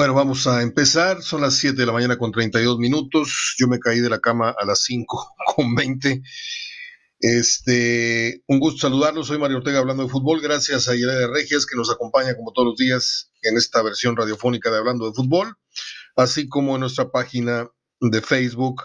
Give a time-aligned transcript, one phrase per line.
[0.00, 1.20] Bueno, vamos a empezar.
[1.20, 3.54] Son las 7 de la mañana con 32 minutos.
[3.58, 6.22] Yo me caí de la cama a las 5 con 20.
[7.18, 9.26] Este, un gusto saludarlos.
[9.26, 10.40] Soy Mario Ortega hablando de fútbol.
[10.40, 14.70] Gracias a de Regias que nos acompaña como todos los días en esta versión radiofónica
[14.70, 15.54] de Hablando de Fútbol,
[16.16, 17.68] así como en nuestra página
[18.00, 18.84] de Facebook.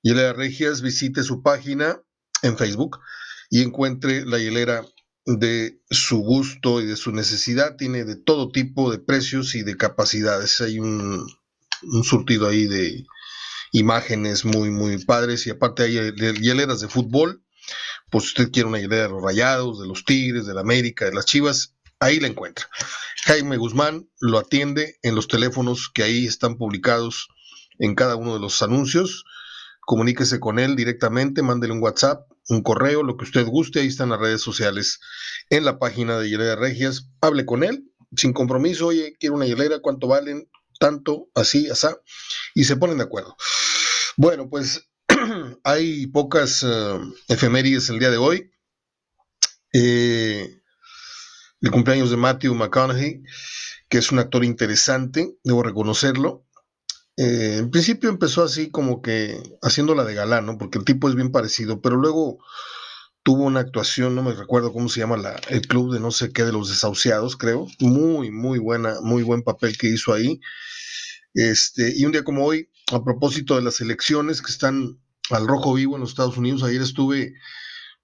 [0.00, 2.00] Yelera Regias, visite su página
[2.40, 2.98] en Facebook
[3.50, 4.86] y encuentre la hilera
[5.26, 9.76] de su gusto y de su necesidad, tiene de todo tipo de precios y de
[9.76, 10.60] capacidades.
[10.60, 11.26] Hay un,
[12.04, 13.04] surtido ahí de
[13.72, 17.42] imágenes muy, muy padres y aparte hay hieleras de fútbol.
[18.08, 21.14] Pues usted quiere una hilera de los Rayados, de los Tigres, de la América, de
[21.14, 22.68] las Chivas, ahí la encuentra.
[23.24, 27.28] Jaime Guzmán lo atiende en los teléfonos que ahí están publicados
[27.80, 29.24] en cada uno de los anuncios.
[29.80, 34.10] Comuníquese con él directamente, mándele un WhatsApp un correo, lo que usted guste, ahí están
[34.10, 35.00] las redes sociales
[35.50, 39.80] en la página de Hielera Regias, hable con él, sin compromiso, oye, quiero una hielera,
[39.80, 40.48] ¿cuánto valen?
[40.78, 41.88] Tanto, así, así,
[42.54, 43.36] y se ponen de acuerdo.
[44.16, 44.88] Bueno, pues
[45.64, 48.50] hay pocas uh, efemérides el día de hoy.
[49.72, 50.60] Eh,
[51.60, 53.22] el cumpleaños de Matthew McConaughey,
[53.88, 56.45] que es un actor interesante, debo reconocerlo.
[57.16, 60.58] Eh, en principio empezó así como que haciéndola de galán, ¿no?
[60.58, 62.38] Porque el tipo es bien parecido, pero luego
[63.22, 66.32] tuvo una actuación, no me recuerdo cómo se llama la, el club de no sé
[66.32, 67.66] qué, de los desahuciados, creo.
[67.80, 70.40] Muy, muy buena, muy buen papel que hizo ahí.
[71.34, 75.00] Este, y un día como hoy, a propósito de las elecciones que están
[75.30, 77.34] al rojo vivo en los Estados Unidos, ayer estuve,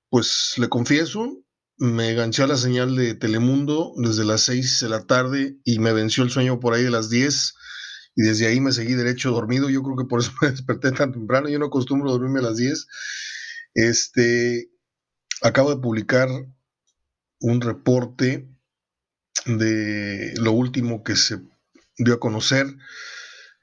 [0.08, 1.38] pues le confieso,
[1.76, 5.92] me enganché a la señal de Telemundo desde las 6 de la tarde y me
[5.92, 7.54] venció el sueño por ahí de las 10
[8.14, 9.70] y desde ahí me seguí derecho dormido.
[9.70, 11.48] Yo creo que por eso me desperté tan temprano.
[11.48, 12.86] Yo no acostumbro dormirme a las 10.
[13.74, 14.70] Este,
[15.42, 16.28] acabo de publicar
[17.40, 18.48] un reporte
[19.46, 21.40] de lo último que se
[21.98, 22.66] dio a conocer.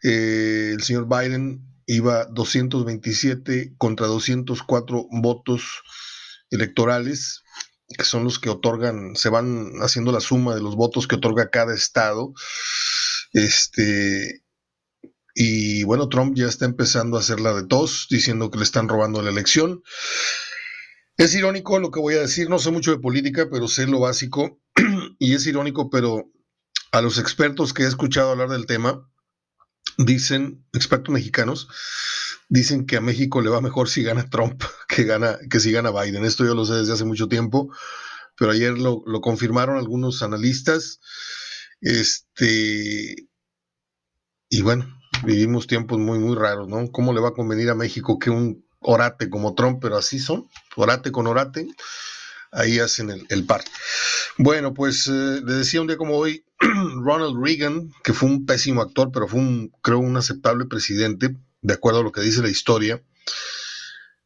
[0.03, 5.81] Eh, el señor Biden iba 227 contra 204 votos
[6.51, 7.43] electorales,
[7.87, 11.49] que son los que otorgan, se van haciendo la suma de los votos que otorga
[11.49, 12.33] cada estado.
[13.31, 14.43] Este,
[15.35, 18.89] y bueno, Trump ya está empezando a hacer la de tos, diciendo que le están
[18.89, 19.83] robando la elección.
[21.17, 23.99] Es irónico lo que voy a decir, no sé mucho de política, pero sé lo
[23.99, 24.59] básico.
[25.19, 26.31] y es irónico, pero
[26.91, 29.07] a los expertos que he escuchado hablar del tema,
[29.97, 31.67] dicen, expertos mexicanos,
[32.47, 35.91] dicen que a México le va mejor si gana Trump que, gana, que si gana
[35.91, 36.25] Biden.
[36.25, 37.69] Esto yo lo sé desde hace mucho tiempo,
[38.37, 40.99] pero ayer lo, lo confirmaron algunos analistas.
[41.81, 43.27] Este,
[44.49, 44.85] y bueno,
[45.23, 46.91] vivimos tiempos muy, muy raros, ¿no?
[46.91, 50.47] ¿Cómo le va a convenir a México que un orate como Trump, pero así son,
[50.75, 51.67] orate con orate,
[52.51, 53.63] ahí hacen el, par.
[54.37, 56.43] Bueno, pues eh, le decía un día como hoy,
[57.03, 61.73] Ronald Reagan, que fue un pésimo actor, pero fue un, creo, un aceptable presidente, de
[61.73, 63.03] acuerdo a lo que dice la historia.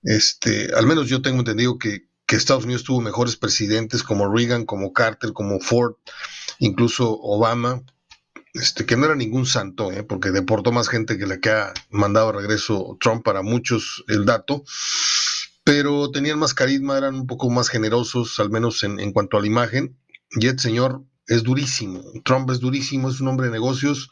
[0.03, 4.91] Este, al menos yo tengo entendido que Estados Unidos tuvo mejores presidentes como Reagan, como
[4.91, 5.93] Carter, como Ford,
[6.59, 7.83] incluso Obama,
[8.53, 10.03] este, que no era ningún santo, ¿eh?
[10.03, 14.63] porque deportó más gente que la que ha mandado regreso Trump para muchos el dato,
[15.63, 19.47] pero tenían más carisma, eran un poco más generosos, al menos en, cuanto a la
[19.47, 19.97] imagen,
[20.29, 24.11] y el señor es durísimo, Trump es durísimo, es un hombre de negocios,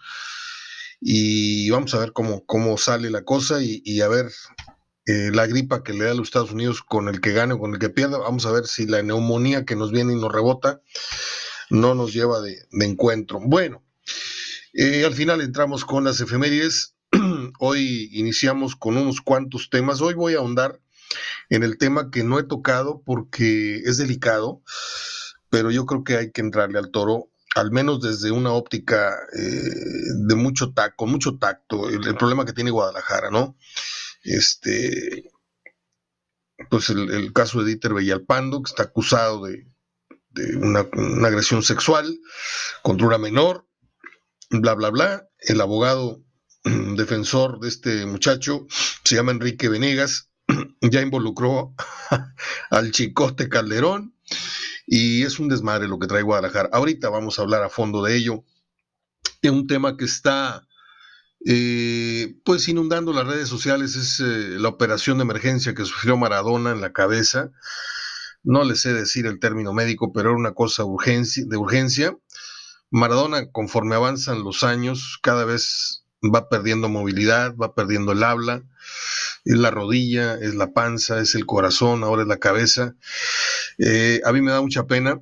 [0.99, 4.31] y vamos a ver cómo, cómo sale la cosa y, a ver
[5.05, 7.59] eh, la gripa que le da a los Estados Unidos con el que gane o
[7.59, 10.31] con el que pierda, vamos a ver si la neumonía que nos viene y nos
[10.31, 10.81] rebota
[11.71, 13.39] no nos lleva de, encuentro.
[13.41, 13.83] Bueno,
[14.73, 16.95] eh, al final entramos con las efemérides.
[17.59, 20.01] Hoy iniciamos con unos cuantos temas.
[20.01, 20.79] Hoy voy a ahondar
[21.49, 24.61] en el tema que no he tocado porque es delicado,
[25.49, 29.41] pero yo creo que hay que entrarle al toro, al menos desde una óptica eh,
[30.27, 33.57] de mucho tacto, mucho tacto, el, problema que tiene Guadalajara, ¿no?
[34.23, 35.31] Este,
[36.69, 39.70] pues el, caso de Dieter Bellalpando, que está acusado de,
[40.57, 42.19] una, una agresión sexual
[42.81, 43.67] contra una menor,
[44.49, 45.27] bla, bla, bla.
[45.39, 46.23] El abogado
[46.63, 48.67] mm, defensor de este muchacho
[49.03, 50.29] se llama Enrique Venegas,
[50.81, 51.73] ya involucró
[52.69, 54.15] al chicote Calderón
[54.85, 56.69] y es un desmadre lo que trae Guadalajara.
[56.73, 58.43] Ahorita vamos a hablar a fondo de ello.
[59.41, 60.67] Es un tema que está
[61.45, 66.71] eh, pues inundando las redes sociales, es eh, la operación de emergencia que sufrió Maradona
[66.71, 67.51] en la cabeza.
[68.43, 72.17] No le sé decir el término médico, pero era una cosa de urgencia.
[72.89, 78.63] Maradona, conforme avanzan los años, cada vez va perdiendo movilidad, va perdiendo el habla,
[79.45, 82.95] es la rodilla, es la panza, es el corazón, ahora es la cabeza.
[83.77, 85.21] Eh, a mí me da mucha pena,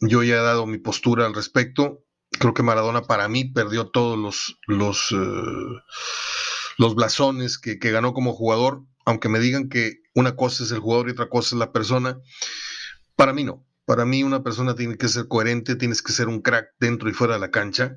[0.00, 2.04] yo ya he dado mi postura al respecto,
[2.38, 5.82] Creo que Maradona para mí perdió todos los, los, eh,
[6.78, 10.78] los blasones que, que, ganó como jugador, aunque me digan que una cosa es el
[10.78, 12.18] jugador y otra cosa es la persona.
[13.16, 13.64] Para mí no.
[13.84, 17.12] Para mí una persona tiene que ser coherente, tienes que ser un crack dentro y
[17.12, 17.96] fuera de la cancha.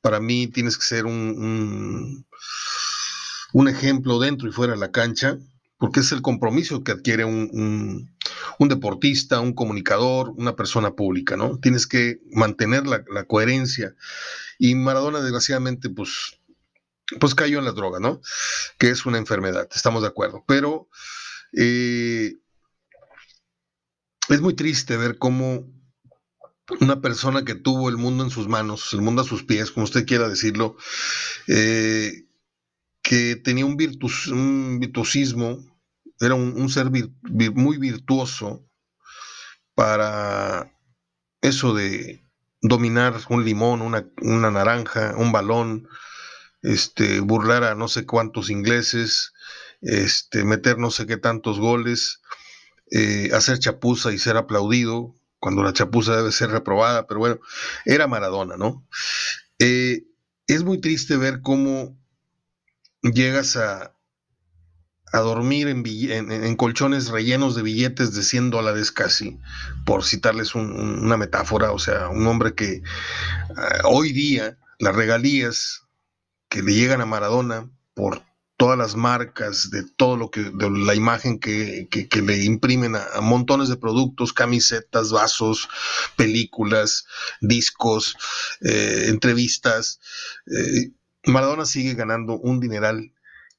[0.00, 2.26] Para mí tienes que ser un,
[3.52, 5.38] un, ejemplo dentro y fuera de la cancha,
[5.78, 8.08] porque es el compromiso que adquiere un,
[8.58, 11.58] un, deportista, un comunicador, una persona pública, ¿no?
[11.58, 13.94] Tienes que mantener la, la coherencia.
[14.58, 16.38] Y Maradona, desgraciadamente, pues,
[17.20, 18.20] pues cayó en la droga, ¿no?
[18.78, 20.44] Que es una enfermedad, estamos de acuerdo.
[20.46, 20.88] Pero
[21.52, 22.34] eh,
[24.28, 25.66] es muy triste ver cómo
[26.80, 29.84] una persona que tuvo el mundo en sus manos, el mundo a sus pies, como
[29.84, 30.76] usted quiera decirlo,
[31.46, 32.26] eh,
[33.02, 35.58] que tenía un, virtuosismo,
[36.18, 38.66] era un, ser muy virtuoso
[39.74, 40.72] para
[41.40, 42.24] eso de
[42.62, 45.88] dominar un limón, una, naranja, un balón,
[46.62, 49.32] este, burlar a no sé cuántos ingleses,
[49.80, 52.20] este, meter no sé qué tantos goles,
[52.90, 57.40] eh, hacer chapuza y ser aplaudido, cuando la chapuza debe ser reprobada, pero bueno,
[57.84, 58.86] era Maradona, ¿no?
[59.58, 60.04] Eh,
[60.46, 61.96] es muy triste ver cómo
[63.02, 63.92] llegas a,
[65.12, 69.38] dormir en, colchones rellenos de billetes de 100 dólares casi,
[69.86, 72.82] por citarles una metáfora, o sea, un hombre que
[73.56, 75.85] ah, hoy día las regalías
[76.48, 78.22] que le llegan a Maradona por
[78.56, 81.88] todas las marcas, de todo lo que, de la imagen que,
[82.22, 85.68] le imprimen a, montones de productos, camisetas, vasos,
[86.16, 87.06] películas,
[87.40, 88.16] discos,
[88.62, 90.00] eh, entrevistas.
[90.46, 90.92] Eh,
[91.24, 93.12] Maradona sigue ganando un dineral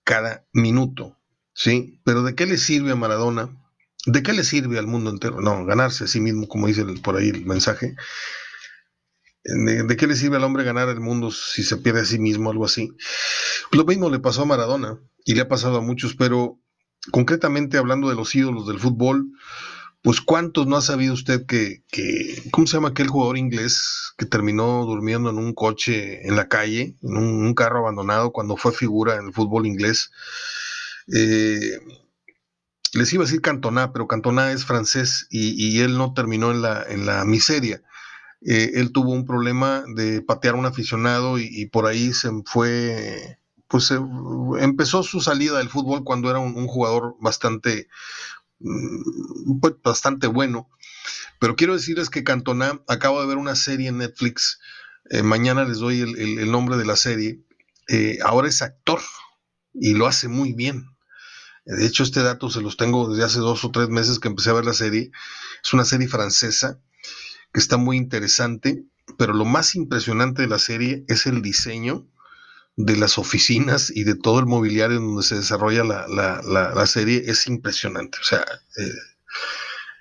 [0.03, 1.17] cada minuto,
[1.53, 2.01] ¿sí?
[2.03, 3.49] Pero ¿de qué le sirve a Maradona?
[4.05, 5.41] ¿De qué le sirve al mundo entero?
[5.41, 7.95] No, ganarse a sí mismo, como dice por ahí el mensaje.
[9.47, 12.51] ¿De, qué le sirve al hombre ganar el mundo si se pierde a sí mismo,
[12.51, 12.91] algo así?
[13.71, 16.59] Lo mismo le pasó a Maradona y le ha pasado a muchos, pero
[17.11, 19.31] concretamente hablando de los ídolos del fútbol,
[20.01, 21.81] pues cuántos no ha sabido usted que,
[22.51, 26.97] ¿cómo se llama aquel jugador inglés que terminó durmiendo en un coche en la calle,
[27.01, 30.11] en un, carro abandonado cuando fue figura en el fútbol inglés?
[31.13, 31.79] Eh,
[32.93, 36.83] les iba a decir Cantona, pero Cantona es francés y, él no terminó en la,
[36.87, 37.81] en la miseria.
[38.49, 43.39] Eh, él tuvo un problema de patear a un aficionado y, por ahí se fue,
[43.67, 43.91] pues
[44.61, 47.89] empezó su salida del fútbol cuando era un, jugador bastante,
[48.59, 50.69] mm, pues, bastante bueno.
[51.39, 54.61] Pero quiero decirles que Cantona, acabo de ver una serie en Netflix,
[55.09, 57.41] eh, mañana les doy el, nombre de la serie,
[57.89, 59.01] eh, ahora es actor
[59.73, 60.85] y lo hace muy bien.
[61.65, 64.51] De hecho, este dato se los tengo desde hace dos o tres meses que empecé
[64.51, 65.11] a ver la serie.
[65.61, 66.79] Es una serie francesa
[67.53, 68.83] que está muy interesante,
[69.17, 72.07] pero lo más impresionante de la serie es el diseño
[72.77, 77.47] de las oficinas y de todo el mobiliario en donde se desarrolla la, serie es
[77.47, 78.19] impresionante.
[78.21, 78.45] O sea,
[78.77, 78.91] eh,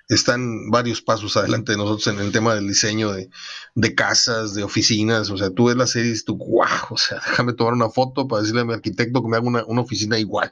[0.09, 5.29] están varios pasos adelante de nosotros en el tema del diseño de, casas, de oficinas.
[5.31, 8.27] O sea, tú ves la serie y dices guau, o sea, déjame tomar una foto
[8.27, 10.51] para decirle a mi arquitecto que me haga una, una oficina igual.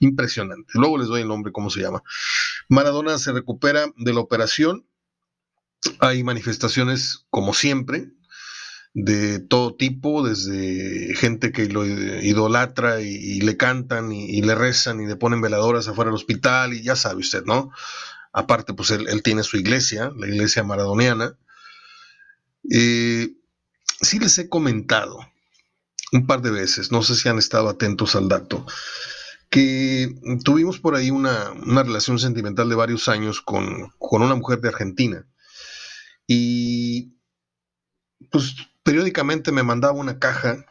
[0.00, 0.70] Impresionante.
[0.74, 2.02] Luego les doy el nombre, cómo se llama.
[2.68, 4.84] Maradona se recupera de la operación
[5.98, 8.10] hay manifestaciones, como siempre,
[8.94, 15.06] de todo tipo, desde gente que lo idolatra y, le cantan y, le rezan y
[15.06, 17.70] le ponen veladoras afuera del hospital y ya sabe usted, ¿no?
[18.32, 21.36] Aparte, pues él, tiene su iglesia, la iglesia maradoniana.
[22.70, 23.30] Eh,
[24.00, 25.18] sí les he comentado
[26.12, 28.66] un par de veces, no sé si han estado atentos al dato,
[29.48, 34.68] que tuvimos por ahí una, relación sentimental de varios años con, con una mujer de
[34.68, 35.26] Argentina
[36.26, 37.16] y
[38.30, 40.64] pues periódicamente me mandaba una caja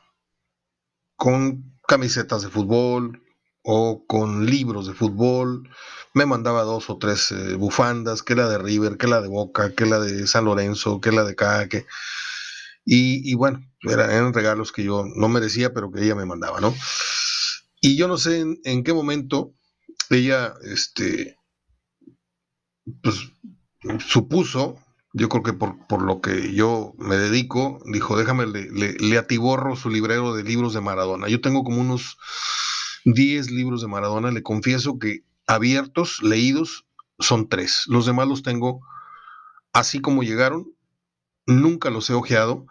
[1.16, 3.24] con camisetas de fútbol
[3.64, 5.70] o con libros de fútbol.
[6.14, 9.74] Me mandaba dos o tres eh, bufandas, que la de River, que la de Boca,
[9.76, 11.86] que la de San Lorenzo, que la de Caque.
[12.84, 16.74] Y, y bueno, eran, regalos que yo no merecía, pero que ella me mandaba, ¿no?
[17.80, 19.54] Y yo no sé en, en qué momento
[20.10, 21.38] ella, este,
[23.02, 23.32] pues,
[24.00, 24.80] supuso
[25.14, 29.90] yo creo que por, lo que yo me dedico, dijo, déjame, le, le, atiborro su
[29.90, 31.28] librero de libros de Maradona.
[31.28, 32.18] Yo tengo como unos
[33.06, 36.86] 10 libros de Maradona, le confieso que abiertos, leídos,
[37.20, 37.84] son tres.
[37.88, 38.82] Los demás los tengo
[39.74, 40.74] así como llegaron,
[41.46, 42.66] nunca los he ojeado,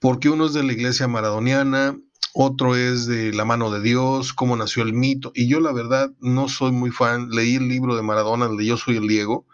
[0.00, 1.98] porque uno es de la iglesia maradoniana,
[2.32, 6.10] otro es de la mano de Dios, cómo nació el mito, y yo la verdad
[6.20, 9.46] no soy muy fan, leí el libro de Maradona, el de Yo soy el Diego,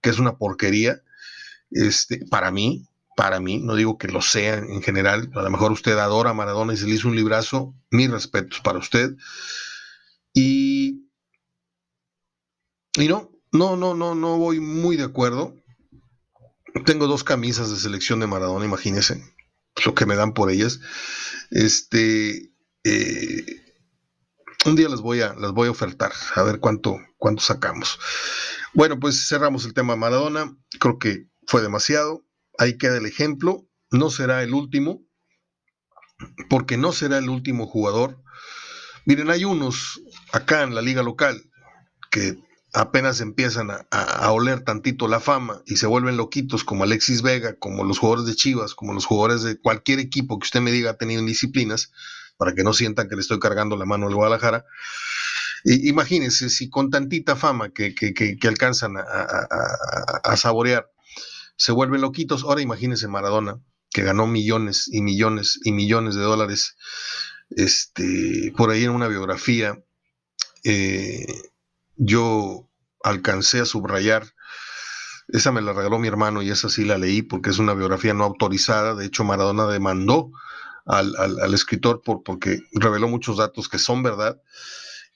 [0.00, 1.02] que es una porquería,
[1.70, 5.72] este, para mí, para mí, no digo que lo sea en general, a lo mejor
[5.72, 9.16] usted adora a Maradona y se le hizo un librazo, mis respetos para usted.
[10.34, 11.08] Y,
[12.98, 15.54] no, no, no, no, no voy muy de acuerdo.
[16.84, 19.22] Tengo dos camisas de selección de Maradona, imagínense
[19.84, 20.80] lo que me dan por ellas.
[21.50, 22.52] Este,
[22.84, 23.62] eh,
[24.64, 27.98] un día las voy a, las voy a ofertar, a ver cuánto, cuánto sacamos.
[28.72, 30.56] Bueno, pues cerramos el tema Maradona.
[30.78, 32.24] Creo que fue demasiado.
[32.58, 33.66] Ahí queda el ejemplo.
[33.90, 35.02] No será el último,
[36.48, 38.22] porque no será el último jugador.
[39.04, 40.00] Miren, hay unos
[40.32, 41.40] acá en la liga local
[42.10, 42.38] que
[42.72, 47.84] apenas empiezan a, oler tantito la fama y se vuelven loquitos como Alexis Vega, como
[47.84, 50.96] los jugadores de Chivas, como los jugadores de cualquier equipo que usted me diga ha
[50.98, 51.92] tenido disciplinas,
[52.36, 54.66] para que no sientan que le estoy cargando la mano al Guadalajara.
[55.64, 57.94] imagínense si con tantita fama que,
[58.46, 60.90] alcanzan a, saborear
[61.56, 63.60] se vuelven loquitos, ahora imagínense Maradona,
[63.90, 66.76] que ganó millones y millones y millones de dólares,
[67.50, 69.82] este, por ahí en una biografía.
[70.64, 71.26] Eh,
[71.96, 72.68] yo
[73.02, 74.34] alcancé a subrayar,
[75.28, 78.14] esa me la regaló mi hermano y esa sí la leí porque es una biografía
[78.14, 80.30] no autorizada, de hecho Maradona demandó
[80.84, 84.40] al, escritor por, porque reveló muchos datos que son verdad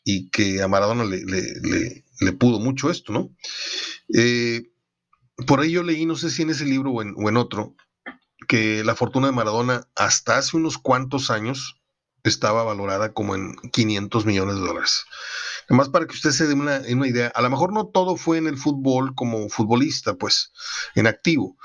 [0.04, 3.30] y que a Maradona le, pudo mucho esto, ¿no?
[4.12, 4.62] Eh,
[5.47, 7.75] por ahí yo leí, no sé si en ese libro o en, o en otro,
[8.49, 11.80] que la fortuna de Maradona hasta hace unos cuantos años
[12.25, 15.04] estaba valorada como en 500 millones de dólares.
[15.68, 18.47] Además, para que usted se dé una, idea, a lo mejor no todo fue en
[18.47, 20.52] el fútbol como futbolista, pues,
[20.94, 21.56] en activo,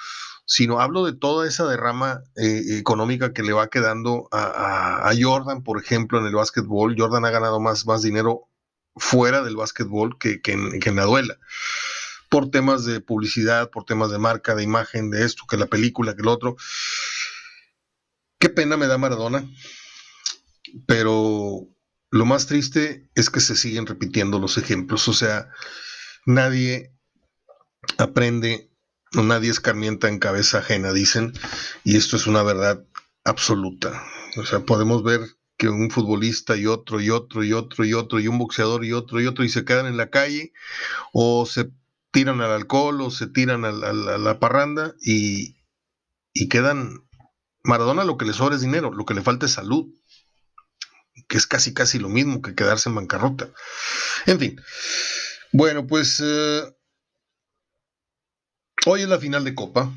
[0.45, 5.81] sino hablo de toda esa derrama eh, económica que le va quedando a, Jordan, por
[5.81, 6.95] ejemplo, en el básquetbol.
[6.97, 8.47] Jordan ha ganado más, dinero
[8.95, 11.37] fuera del básquetbol que, que en la duela
[12.29, 16.15] por temas de publicidad, por temas de marca, de imagen, de esto, que la película,
[16.15, 16.55] que el otro.
[18.39, 19.47] Qué pena me da Maradona,
[20.85, 21.67] pero
[22.11, 25.49] lo más triste es que se siguen repitiendo los ejemplos, o sea,
[26.25, 26.93] nadie
[27.97, 28.71] aprende,
[29.13, 31.33] nadie escarmienta en cabeza ajena, dicen,
[31.83, 32.85] y esto es una verdad
[33.23, 34.03] absoluta.
[34.37, 35.21] O sea, podemos ver
[35.57, 38.91] que un futbolista y otro y otro y otro y otro y un boxeador y
[38.91, 40.51] otro y otro y se quedan en la calle
[41.13, 41.71] o se
[42.15, 45.57] tiran al alcohol o se tiran a la, parranda y,
[46.33, 47.01] y quedan...
[47.61, 49.91] Maradona lo que le sobra es dinero, lo que le falta es salud
[51.27, 53.49] que es casi casi lo mismo que quedarse en bancarrota.
[54.25, 54.61] En fin,
[55.51, 56.63] bueno, pues eh,
[58.85, 59.91] hoy es la final de Copa.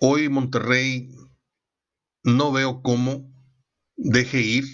[0.00, 1.10] Hoy Monterrey
[2.22, 3.30] no veo cómo
[3.96, 4.64] deje ir.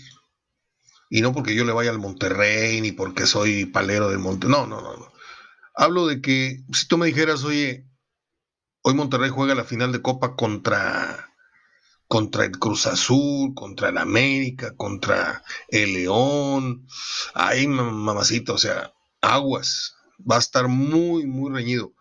[1.08, 4.56] Y no porque yo le vaya al Monterrey, ni porque soy palero del Monterrey.
[4.56, 5.15] No, no, no, no.
[5.76, 7.86] Hablo de que si tú me dijeras, oye,
[8.82, 11.28] hoy Monterrey juega la final de Copa contra
[12.08, 16.86] contra el Cruz Azul, contra el América, contra el León.
[17.34, 19.96] Ay, mamacito, o sea, aguas.
[20.18, 21.92] Va a estar muy, muy reñido.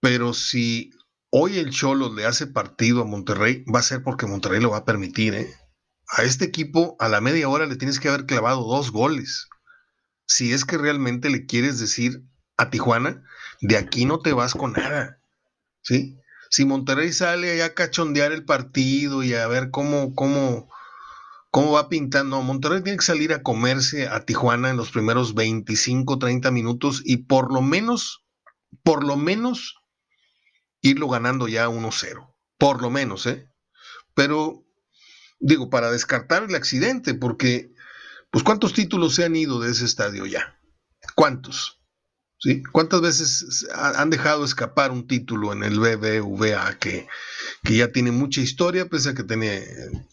[0.00, 0.90] Pero si
[1.30, 4.78] hoy el Cholo le hace partido a Monterrey, va a ser porque Monterrey lo va
[4.78, 5.54] a permitir, ¿eh?
[6.08, 9.48] A este equipo a la media hora le tienes que haber clavado dos goles.
[10.26, 12.24] Si es que realmente le quieres decir
[12.56, 13.24] a Tijuana,
[13.60, 15.18] de aquí no te vas con nada.
[15.82, 16.18] ¿Sí?
[16.54, 20.70] si Monterrey sale a cachondear el partido y a ver cómo, cómo,
[21.50, 26.16] cómo va pintando, Monterrey tiene que salir a comerse a Tijuana en los primeros 25,
[26.16, 28.24] 30 minutos y por lo menos,
[28.84, 29.74] por lo menos,
[30.80, 32.32] irlo ganando ya 1-0.
[32.56, 33.48] Por lo menos, ¿eh?
[34.14, 34.64] Pero,
[35.40, 37.72] digo, para descartar el accidente, porque,
[38.30, 40.56] pues, ¿cuántos títulos se han ido de ese estadio ya?
[41.16, 41.80] ¿Cuántos?
[42.72, 47.08] ¿Cuántas veces han dejado escapar un título en el BBVA que,
[47.62, 49.64] que ya tiene mucha historia, pese a que tiene,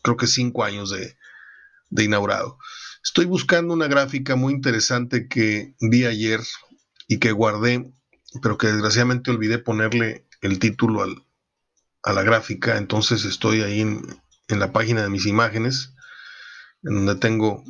[0.01, 2.57] creo que cinco años de, inaugurado?
[3.03, 6.39] Estoy buscando una gráfica muy interesante que vi ayer
[7.07, 7.91] y que guardé,
[8.41, 11.03] pero que desgraciadamente olvidé ponerle el título
[12.03, 14.05] a la gráfica, entonces estoy ahí en,
[14.47, 15.93] en la página de mis imágenes,
[16.83, 17.63] en donde tengo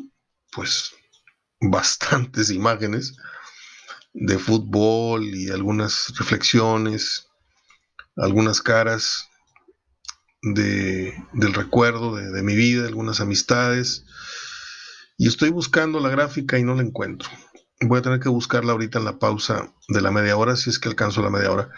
[0.52, 0.92] pues
[1.62, 3.16] bastantes imágenes
[4.14, 7.28] de fútbol y algunas reflexiones,
[8.16, 9.30] algunas caras
[10.42, 14.06] de, del recuerdo de, mi vida, algunas amistades.
[15.18, 17.30] Y estoy buscando la gráfica y no la encuentro.
[17.82, 20.80] Voy a tener que buscarla ahorita en la pausa de la media hora, si es
[20.80, 21.70] que alcanzo la media hora.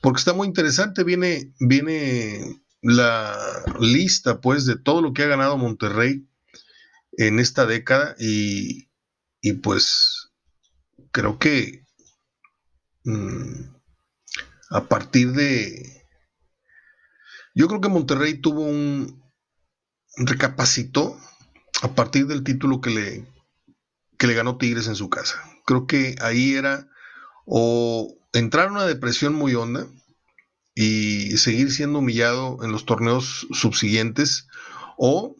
[0.00, 3.38] Porque está muy interesante, viene, viene la
[3.80, 6.28] lista pues de todo lo que ha ganado Monterrey
[7.16, 8.90] en esta década y,
[9.40, 10.23] y pues
[11.14, 11.86] creo que
[13.04, 13.72] mm,
[14.70, 16.02] a partir de,
[17.54, 19.22] Yo creo que Monterrey tuvo un
[20.16, 21.16] recapacitó
[21.82, 23.24] a partir del título que le,
[24.18, 25.40] que le ganó Tigres en su casa.
[25.64, 26.88] Creo que ahí era
[27.46, 29.86] o entrar en una depresión muy honda
[30.74, 34.48] y seguir siendo humillado en los torneos subsiguientes
[34.96, 35.36] o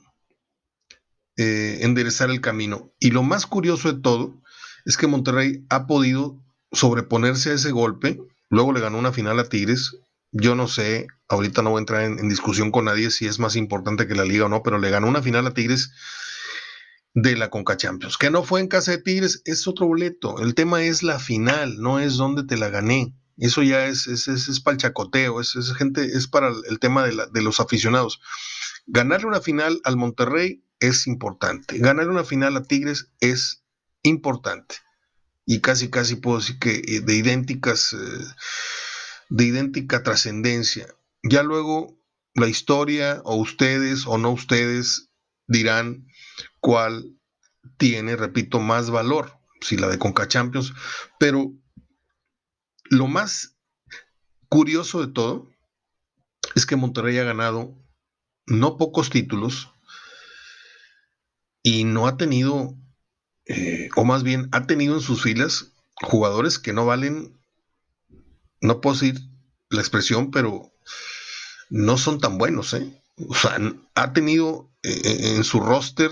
[1.36, 2.92] eh, enderezar el camino.
[3.00, 4.43] Y lo más curioso de todo
[4.84, 6.40] es que Monterrey ha podido
[6.72, 8.20] sobreponerse a ese golpe.
[8.50, 9.96] Luego le ganó una final a Tigres.
[10.32, 13.56] Yo no sé, ahorita no voy a entrar en, discusión con nadie si es más
[13.56, 15.92] importante que la liga o no, pero le ganó una final a Tigres
[17.14, 18.18] de la Conca Champions.
[18.18, 20.40] Que no fue en casa de Tigres, es otro boleto.
[20.40, 23.14] El tema es la final, no es donde te la gané.
[23.36, 27.26] Eso ya es, es, es, para el chacoteo, es, gente, es para el tema de,
[27.32, 28.20] de los aficionados.
[28.86, 31.78] Ganarle una final al Monterrey es importante.
[31.78, 33.63] Ganar una final a Tigres es
[34.04, 34.76] importante.
[35.44, 38.24] Y casi, casi puedo decir que eh, de idénticas, eh,
[39.30, 40.86] de idéntica trascendencia.
[41.22, 41.98] Ya luego
[42.34, 45.10] la historia, o ustedes o no ustedes,
[45.46, 46.06] dirán
[46.60, 47.16] cuál
[47.76, 50.72] tiene, repito, más valor, si la de Conca Champions,
[51.18, 51.52] pero
[52.90, 53.56] lo más
[54.48, 55.50] curioso de todo
[56.54, 57.74] es que Monterrey ha ganado
[58.46, 59.70] no pocos títulos
[61.62, 62.76] y no ha tenido,
[63.46, 65.72] eh, o más bien ha tenido en sus filas
[66.02, 67.38] jugadores que no valen,
[68.60, 69.20] no puedo decir
[69.70, 70.72] la expresión, pero
[71.70, 73.02] no son tan buenos, ¿eh?
[73.28, 73.58] O sea,
[73.94, 76.10] ha tenido eh, en su roster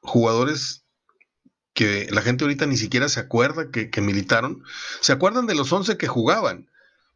[0.00, 0.84] jugadores
[1.72, 4.62] que la gente ahorita ni siquiera se acuerda que, militaron.
[5.00, 6.68] Se acuerdan de los 11 que jugaban,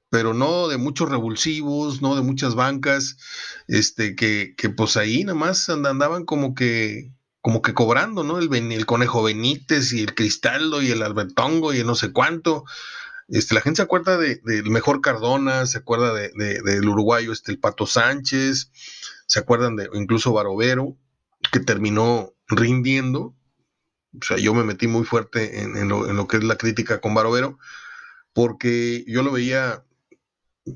[0.09, 3.19] pero no de muchos revulsivos, no de muchas bancas,
[3.69, 7.13] este, que, que pues ahí nada más andaban como que,
[7.47, 8.41] como que cobrando, ¿no?
[8.41, 12.65] El, Conejo Benítez y el Cristaldo y el Albertongo y el no sé cuánto.
[13.29, 17.61] Este, la gente se acuerda del mejor Cardona, se acuerda de, del uruguayo este, el
[17.61, 18.73] Pato Sánchez,
[19.27, 20.97] se acuerdan de incluso Barovero,
[21.53, 23.37] que terminó rindiendo.
[24.21, 27.61] O sea, yo me metí muy fuerte en, lo, que es la crítica con Barovero,
[28.33, 29.85] porque yo lo veía,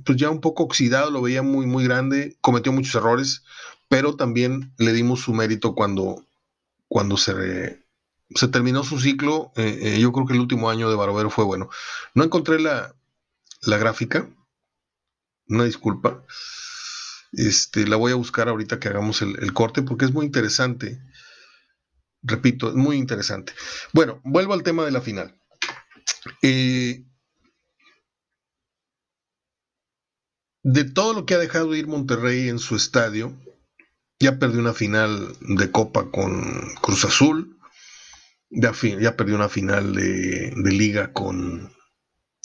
[0.05, 3.43] pues ya un poco oxidado, lo veía muy, muy grande, cometió muchos errores,
[3.89, 6.25] pero también le dimos su mérito cuando,
[6.91, 7.79] cuando se,
[8.53, 9.53] terminó su ciclo.
[9.57, 11.71] Eh, eh, yo creo que el último año de Barovero fue bueno.
[12.15, 12.95] No encontré la,
[13.63, 14.29] la gráfica,
[15.49, 16.23] una disculpa.
[17.33, 21.01] Este, la voy a buscar ahorita que hagamos el corte porque es muy interesante
[22.23, 23.53] Repito, es muy interesante.
[23.93, 25.39] Bueno, vuelvo al tema de la final.
[26.43, 27.05] Eh,
[30.63, 33.35] de todo lo que ha dejado ir Monterrey en su estadio,
[34.21, 37.59] ya perdió una final de Copa con Cruz Azul,
[38.51, 38.73] ya,
[39.17, 41.73] perdió una final de, liga con,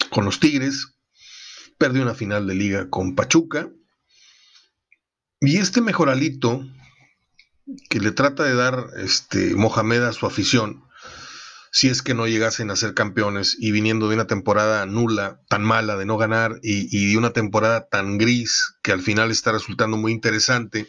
[0.09, 0.95] con los Tigres,
[1.77, 3.69] perdió una final de liga con Pachuca,
[5.41, 6.65] y este mejoralito
[7.89, 10.85] que le trata de dar este, Mohamed a su afición,
[11.71, 15.61] si es que no llegasen a ser campeones y viniendo de una temporada nula, tan
[15.61, 19.97] mala de no ganar y, de una temporada tan gris que al final está resultando
[19.97, 20.87] muy interesante.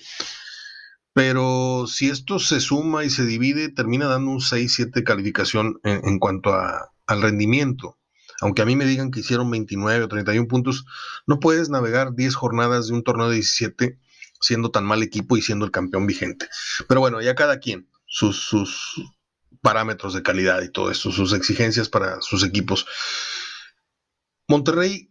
[1.17, 6.53] Pero si esto se suma y se divide, termina dando un 6-7 calificación en, cuanto
[6.53, 7.97] al rendimiento.
[8.43, 10.85] Aunque a mí me digan que hicieron 29 o 31 puntos,
[11.27, 13.99] no puedes navegar 10 jornadas de un torneo de 17
[14.43, 16.51] siendo tan mal equipo y siendo el campeón vigente.
[16.87, 18.53] Pero bueno, ya cada quien, sus,
[19.63, 22.87] parámetros de calidad y todo esto, sus exigencias para sus equipos.
[24.49, 25.09] Monterrey,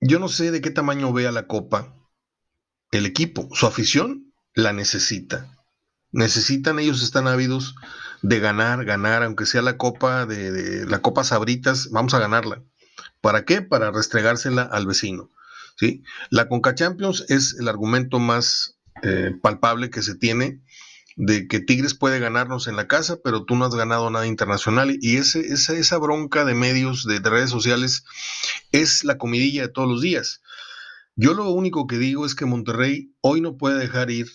[0.00, 1.92] yo no sé de qué tamaño vea la copa
[2.92, 5.56] el equipo, su afición la necesita.
[6.10, 7.74] Necesitan, ellos están ávidos
[8.20, 12.62] de ganar, ganar, aunque sea la copa de, de la copa Sabritas, vamos a ganarla.
[13.20, 13.62] ¿Para qué?
[13.62, 15.30] Para restregársela al vecino.
[15.76, 16.02] ¿sí?
[16.30, 20.60] La Conca Champions es el argumento más eh, palpable que se tiene
[21.16, 24.96] de que Tigres puede ganarnos en la casa, pero tú no has ganado nada internacional.
[25.00, 28.04] Y ese, esa, esa bronca de medios, de, redes sociales,
[28.70, 30.40] es la comidilla de todos los días.
[31.14, 34.28] Yo lo único que digo es que Monterrey hoy no puede dejar ir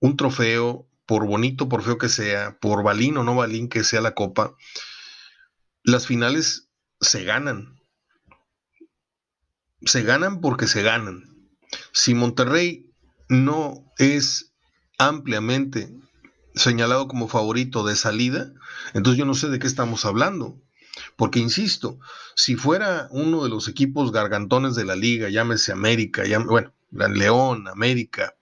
[0.00, 4.00] un trofeo, por bonito, por feo que sea, por balín o no balín que sea
[4.00, 4.54] la copa.
[5.82, 6.68] Las finales
[7.00, 7.80] se ganan,
[9.82, 11.24] se ganan porque se ganan.
[11.92, 12.92] Si Monterrey
[13.28, 14.52] no es
[14.98, 15.94] ampliamente
[16.54, 18.52] señalado como favorito de salida,
[18.94, 20.60] entonces yo no sé de qué estamos hablando.
[21.16, 21.98] Porque, insisto,
[22.34, 28.34] si fuera uno de los equipos gargantones de la liga, llámese América, bueno, León, América,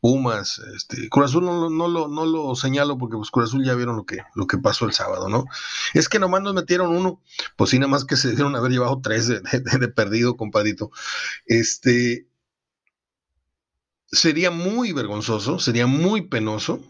[0.00, 3.74] Pumas, este, Cruz Azul no, no, lo, no lo señalo porque pues Cruz Azul ya
[3.74, 5.46] vieron lo que, lo que pasó el sábado, ¿no?
[5.94, 7.20] Es que nomás nos metieron uno,
[7.56, 10.90] pues sí, nada más que se dieron haber llevado tres de, perdido, compadito.
[11.46, 12.28] Este,
[14.06, 16.80] sería muy vergonzoso, sería muy penoso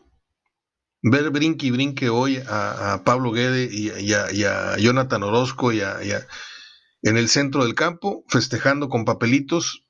[1.09, 7.29] ver brinque y brinque hoy a, Pablo Guede y, a, Jonathan Orozco y, en el
[7.29, 9.87] centro del campo festejando con papelitos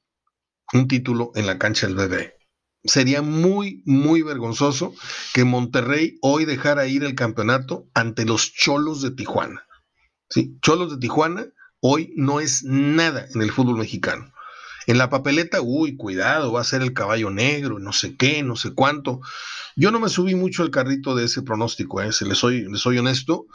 [0.74, 2.34] un título en la cancha del bebé.
[2.84, 4.94] Sería muy, muy vergonzoso
[5.32, 9.66] que Monterrey hoy dejara ir el campeonato ante los Cholos de Tijuana.
[10.60, 11.46] Cholos de Tijuana
[11.80, 14.32] hoy no es nada en el fútbol mexicano.
[14.86, 18.54] En la papeleta, uy, cuidado, va a ser el caballo negro, no sé qué, no
[18.54, 19.20] sé cuánto.
[19.74, 22.10] Yo no me subí mucho al carrito de ese pronóstico, ¿eh?
[22.20, 23.46] le soy, soy honesto.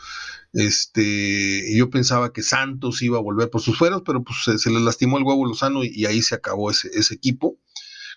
[0.53, 4.81] Este, yo pensaba que Santos iba a volver por sus fueros, pero pues se, le
[4.81, 7.57] lastimó el huevo Lozano y, ahí se acabó ese, equipo.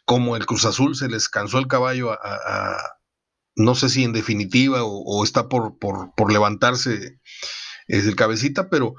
[0.05, 2.99] Como el Cruz Azul se les cansó el caballo a,
[3.57, 7.21] no sé si en definitiva o, está por, por, por levantarse
[7.87, 8.95] es el cabecita, pero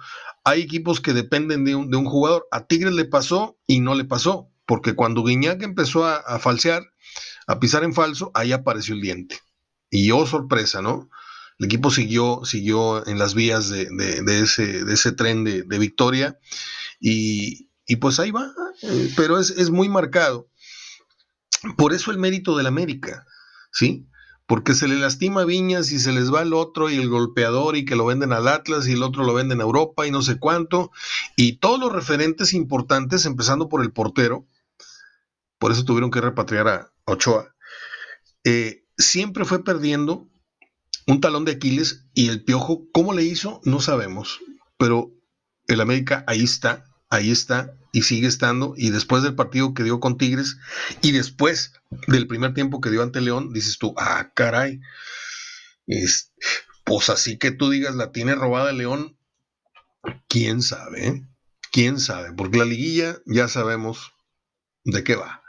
[0.45, 2.47] hay equipos que dependen de un, de un, jugador.
[2.51, 6.83] A Tigres le pasó y no le pasó, porque cuando Guiñac empezó a, falsear,
[7.47, 9.39] a pisar en falso, ahí apareció el diente.
[9.89, 11.09] Y oh, sorpresa, ¿no?
[11.57, 13.87] El equipo siguió, siguió en las vías de,
[14.41, 16.37] ese, de ese, tren de, victoria
[16.99, 18.51] y, y, pues ahí va,
[18.83, 20.49] eh, pero es, es muy marcado.
[21.75, 23.25] Por eso el mérito del América,
[23.71, 24.07] ¿sí?
[24.47, 27.85] Porque se le lastima Viñas y se les va el otro y el golpeador y
[27.85, 30.37] que lo venden al Atlas y el otro lo venden a Europa y no sé
[30.37, 30.91] cuánto,
[31.35, 34.45] y todos los referentes importantes, empezando por el portero,
[35.57, 37.55] por eso tuvieron que repatriar a Ochoa,
[38.43, 40.27] eh, siempre fue perdiendo
[41.07, 43.61] un talón de Aquiles y el Piojo, ¿cómo le hizo?
[43.63, 44.39] No sabemos,
[44.77, 45.11] pero
[45.67, 48.73] el América ahí está, ahí está y sigue estando.
[48.77, 50.57] Y después del partido que dio con Tigres
[51.01, 51.73] y después
[52.07, 54.81] del primer tiempo que dio ante León, dices tú, ah, caray.
[55.87, 56.31] Es,
[56.83, 59.17] pues así que tú digas, la tiene robada León,
[60.27, 61.27] quién sabe,
[61.71, 64.13] quién sabe, porque la liguilla ya sabemos
[64.83, 65.41] de qué va.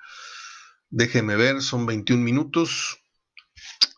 [0.88, 2.98] Déjeme ver, son 21 minutos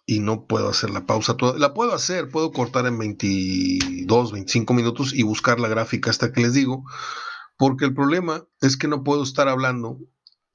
[0.07, 1.59] y no puedo hacer la pausa toda.
[1.59, 6.41] La puedo hacer, puedo cortar en 22, 25 minutos y buscar la gráfica hasta que
[6.41, 6.85] les digo,
[7.59, 9.99] porque el problema es que no puedo estar hablando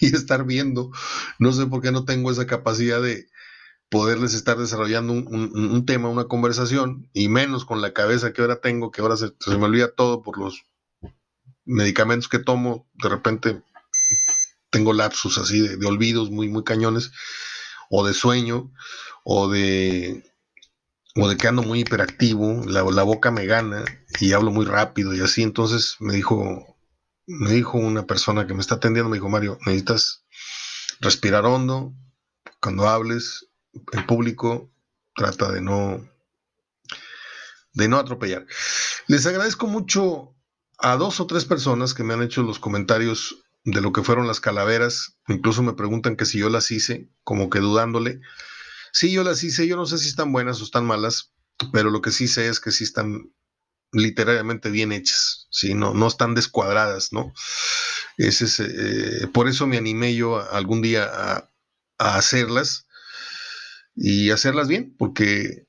[0.00, 0.90] y estar, viendo.
[1.38, 3.28] No sé por qué no tengo esa capacidad de
[3.88, 8.90] poderles estar desarrollando un, tema, una conversación, y menos con la cabeza que ahora tengo,
[8.90, 10.64] que ahora se, me olvida todo por los
[11.64, 12.88] medicamentos que tomo.
[12.94, 13.62] De repente
[14.70, 17.12] tengo lapsus así de, de olvidos muy, muy cañones,
[17.88, 18.72] o de sueño,
[19.22, 20.24] o de
[21.16, 23.84] o de que ando muy hiperactivo, la, la, boca me gana
[24.20, 25.42] y hablo muy rápido y así.
[25.42, 26.76] Entonces me dijo,
[27.26, 30.24] me dijo una persona que me está atendiendo, me dijo, Mario, necesitas
[31.00, 31.94] respirar hondo
[32.60, 33.46] cuando hables
[33.92, 34.72] en público,
[35.14, 36.08] trata de no,
[37.74, 38.46] de no atropellar.
[39.06, 40.34] Les agradezco mucho
[40.78, 44.26] a dos o tres personas que me han hecho los comentarios de lo que fueron
[44.26, 45.16] las calaveras.
[45.28, 48.20] Incluso me preguntan que si yo las hice, como que dudándole.
[48.94, 51.32] Sí, yo las hice, yo no sé si están buenas o están malas,
[51.72, 53.32] pero lo que sí sé es que sí están
[53.90, 55.74] literariamente bien hechas, ¿sí?
[55.74, 57.32] no, no están descuadradas, ¿no?
[58.18, 61.50] Es eh, por eso me animé yo algún día a,
[61.98, 62.86] hacerlas
[63.96, 65.66] y hacerlas bien, porque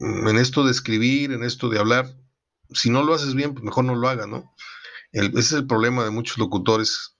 [0.00, 2.16] en esto de escribir, en esto de hablar,
[2.72, 4.54] si no lo haces bien, pues mejor no lo haga, ¿no?
[5.12, 7.15] ese es el problema de muchos locutores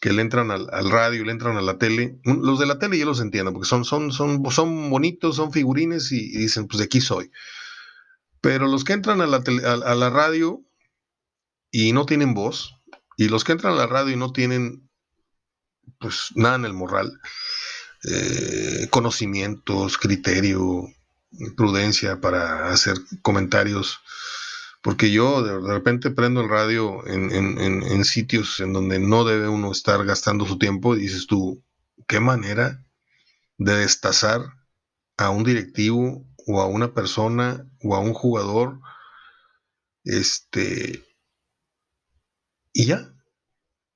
[0.00, 2.18] que le entran al, radio, le entran a la tele.
[2.24, 6.10] Los de la tele yo los entiendo, porque son, son, son, son bonitos, son figurines
[6.10, 7.30] y, dicen, pues de aquí soy.
[8.40, 10.64] Pero los que entran a la, a, la radio
[11.70, 12.74] y no tienen voz,
[13.18, 14.88] y los que entran a la radio y no tienen
[15.98, 17.20] pues nada en el morral,
[18.04, 20.88] eh, conocimientos, criterio,
[21.56, 24.00] prudencia para hacer comentarios
[24.82, 30.04] porque yo de, repente prendo el radio en, sitios en donde no debe uno estar
[30.04, 31.62] gastando su tiempo y dices tú,
[32.06, 32.84] qué manera
[33.58, 34.40] de destazar
[35.18, 38.80] a un directivo o a una persona o a un jugador,
[40.04, 41.04] este,
[42.72, 43.12] y ya,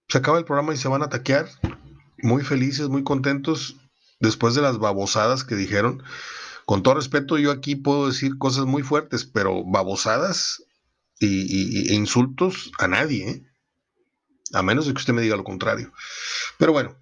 [0.08, 1.48] se acaba el programa y se van a taquear,
[2.18, 3.76] muy felices, muy contentos,
[4.20, 6.02] después de las babosadas que dijeron.
[6.66, 10.62] Con todo respeto, yo aquí puedo decir cosas muy fuertes, pero babosadas
[11.24, 13.42] y, e insultos a nadie, ¿eh?
[14.52, 15.92] a menos de que usted me diga lo contrario.
[16.58, 16.96] Pero bueno,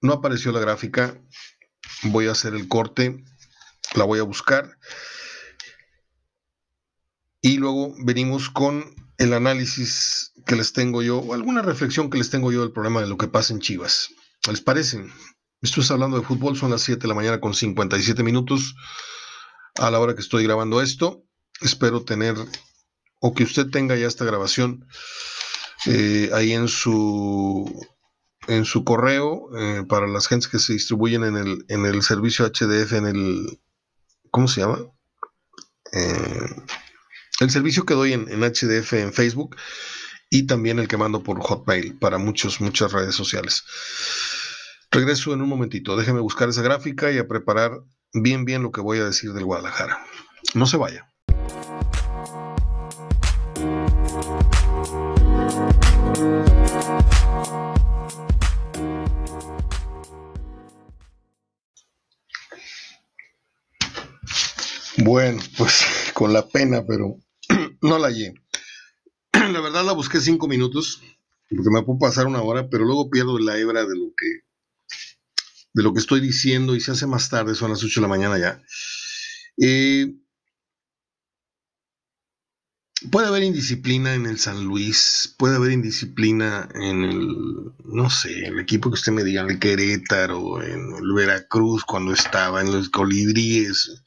[0.00, 1.20] no apareció la gráfica,
[2.04, 3.24] voy a hacer el corte,
[3.94, 4.78] la voy a buscar
[7.42, 12.30] y luego venimos con el análisis que les tengo yo, o alguna reflexión que les
[12.30, 14.10] tengo yo del problema de lo que pasa en Chivas.
[14.48, 15.04] ¿Les parece?
[15.60, 18.74] Estoy hablando de fútbol, son las 7 de la mañana con 57 minutos
[19.76, 21.24] a la hora que estoy grabando esto.
[21.60, 22.36] Espero tener
[23.22, 24.84] o que usted tenga ya esta grabación
[25.86, 27.86] eh, ahí en su
[28.48, 32.44] en su correo eh, para las gentes que se distribuyen en el, en el servicio
[32.44, 33.60] HDF, en el,
[34.32, 34.80] ¿cómo se llama?
[35.92, 36.48] Eh,
[37.38, 39.56] el servicio que doy en, en, HDF en Facebook
[40.28, 43.62] y también el que mando por Hotmail para muchos, muchas redes sociales.
[44.90, 48.80] Regreso en un momentito, déjeme buscar esa gráfica y a preparar bien, bien lo que
[48.80, 50.04] voy a decir del Guadalajara.
[50.54, 51.11] No se vaya.
[65.12, 67.18] Bueno, pues con la pena, pero
[67.82, 68.32] no la hallé.
[69.34, 71.02] La verdad la busqué cinco minutos,
[71.50, 74.26] porque me puedo pasar una hora, pero luego pierdo la hebra de lo que
[75.74, 78.08] de lo que estoy diciendo y se hace más tarde, son las 8 de la
[78.08, 78.62] mañana ya.
[79.58, 80.14] Eh,
[83.10, 88.58] puede haber indisciplina en el San Luis, puede haber indisciplina en el, no sé, el
[88.60, 94.02] equipo que usted me diga, el Querétaro, en el Veracruz cuando estaba, en los Colibríes.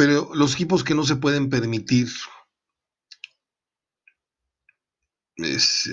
[0.00, 2.08] Pero los equipos que no se pueden permitir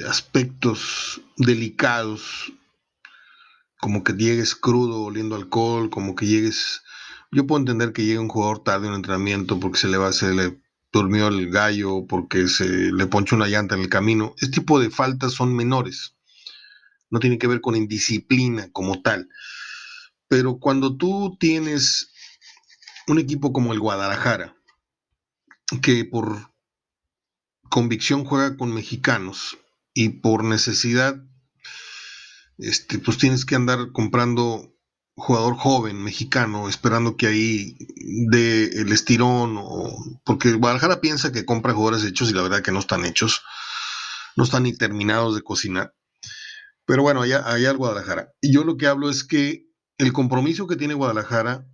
[0.07, 2.53] aspectos delicados,
[3.81, 6.83] como que llegues crudo oliendo alcohol, como que llegues...
[7.33, 10.13] Yo puedo entender que llegue un jugador tarde en un entrenamiento porque se le va,
[10.13, 10.57] se le
[10.93, 14.35] durmió el gallo, porque se le ponchó una llanta en el camino.
[14.37, 16.15] Este tipo de faltas son menores.
[17.09, 19.27] No tiene que ver con indisciplina como tal.
[20.29, 22.13] Pero cuando tú tienes
[23.07, 24.55] un equipo como el Guadalajara,
[25.81, 26.51] que por
[27.69, 29.57] convicción juega con mexicanos
[29.93, 31.15] y por necesidad,
[32.57, 34.73] este, pues tienes que andar comprando
[35.15, 37.77] jugador joven mexicano, esperando que ahí
[38.29, 42.71] dé el estirón, o, porque Guadalajara piensa que compra jugadores hechos y la verdad que
[42.71, 43.41] no están hechos,
[44.35, 45.95] no están ni terminados de cocinar.
[46.85, 48.33] Pero bueno, allá, allá el Guadalajara.
[48.41, 49.67] Y yo lo que hablo es que
[49.97, 51.67] el compromiso que tiene Guadalajara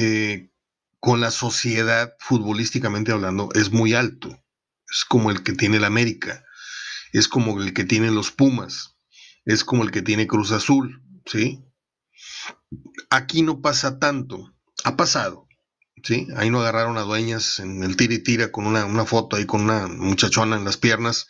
[0.00, 0.52] eh,
[1.00, 4.28] con la sociedad, futbolísticamente hablando, es muy alto.
[4.88, 6.44] Es como el que tiene el América,
[7.12, 8.96] es como el que tiene los Pumas,
[9.44, 11.64] es como el que tiene Cruz Azul, ¿sí?
[13.10, 15.48] Aquí no pasa tanto, ha pasado,
[16.04, 16.28] ¿sí?
[16.36, 19.46] Ahí no agarraron a dueñas en el tira y tira con una, una foto ahí
[19.46, 21.26] con una muchachona en las piernas,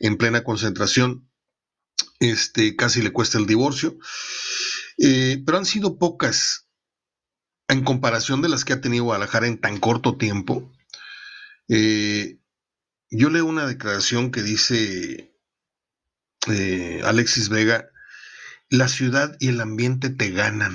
[0.00, 1.30] en plena concentración,
[2.18, 3.96] este, casi le cuesta el divorcio.
[4.98, 6.67] Eh, pero han sido pocas
[7.68, 10.72] en comparación de las que ha tenido Guadalajara en tan corto tiempo,
[11.68, 12.38] eh,
[13.10, 15.34] yo leo una declaración que dice
[16.48, 17.90] eh, Alexis Vega,
[18.70, 20.74] la ciudad y el ambiente te ganan.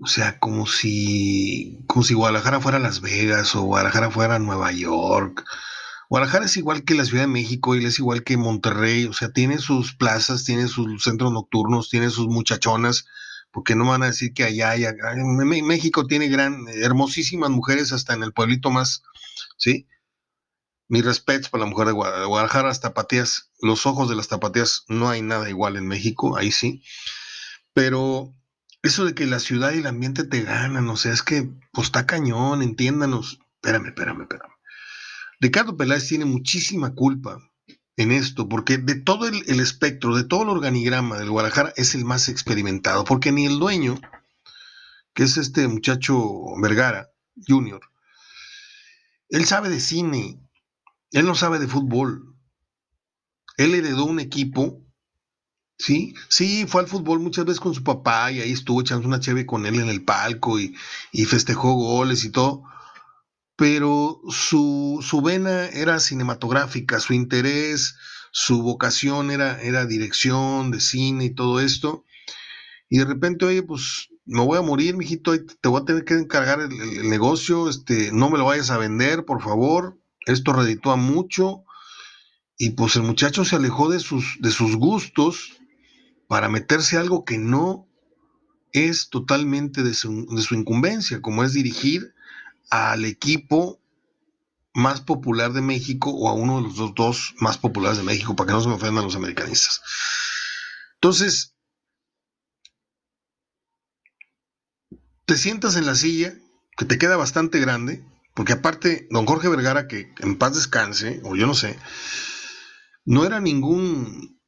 [0.00, 5.44] O sea, como si, como si Guadalajara fuera Las Vegas o Guadalajara fuera Nueva York.
[6.08, 9.06] Guadalajara es igual que la Ciudad de México y es igual que Monterrey.
[9.06, 13.06] O sea, tiene sus plazas, tiene sus centros nocturnos, tiene sus muchachonas
[13.50, 14.84] porque no van a decir que allá hay,
[15.62, 19.02] México tiene gran, hermosísimas mujeres hasta en el pueblito más,
[19.56, 19.86] ¿sí?
[20.88, 25.08] Mi respeto para la mujer de Guadalajara, las tapatías, los ojos de las tapatías, no
[25.10, 26.82] hay nada igual en México, ahí sí,
[27.72, 28.34] pero
[28.82, 31.88] eso de que la ciudad y el ambiente te ganan, o sea, es que, pues
[31.88, 34.52] está cañón, entiéndanos, espérame, espérame, espérame.
[35.40, 37.38] Ricardo Peláez tiene muchísima culpa
[37.98, 42.04] en esto, porque de todo el, espectro, de todo el organigrama del Guadalajara es el
[42.04, 44.00] más experimentado, porque ni el dueño,
[45.14, 46.16] que es este muchacho
[46.62, 47.10] Vergara
[47.46, 47.80] Junior,
[49.30, 50.40] él sabe de cine,
[51.10, 52.36] él no sabe de fútbol.
[53.56, 54.80] Él heredó un equipo,
[55.76, 56.14] ¿sí?
[56.28, 59.44] Sí, fue al fútbol muchas veces con su papá y ahí estuvo echando una cheve
[59.44, 60.76] con él en el palco y,
[61.10, 62.62] y festejó goles y todo,
[63.58, 67.96] pero su, su, vena era cinematográfica, su interés,
[68.30, 72.04] su vocación era, era dirección de cine y todo esto.
[72.88, 76.14] Y de repente, oye, pues me voy a morir, mijito, te voy a tener que
[76.14, 79.98] encargar el, negocio, este, no me lo vayas a vender, por favor.
[80.24, 81.64] Esto reditúa mucho.
[82.58, 85.58] Y pues el muchacho se alejó de sus, de sus gustos
[86.28, 87.88] para meterse a algo que no
[88.72, 92.14] es totalmente de su, de su incumbencia, como es dirigir
[92.70, 93.80] al equipo
[94.74, 98.48] más popular de México o a uno de los dos, más populares de México, para
[98.48, 99.80] que no se me ofendan los americanistas.
[100.94, 101.56] Entonces,
[105.24, 106.34] te sientas en la silla,
[106.76, 108.04] que te queda bastante grande,
[108.34, 111.78] porque aparte, don Jorge Vergara, que en paz descanse, o yo no sé,
[113.04, 114.38] no era ningún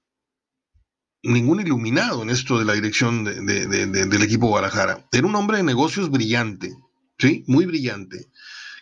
[1.22, 5.06] ningún iluminado en esto de la dirección del equipo Guadalajara.
[5.12, 6.74] Era un hombre de negocios brillante,
[7.20, 7.44] ¿sí?
[7.46, 8.30] Muy brillante,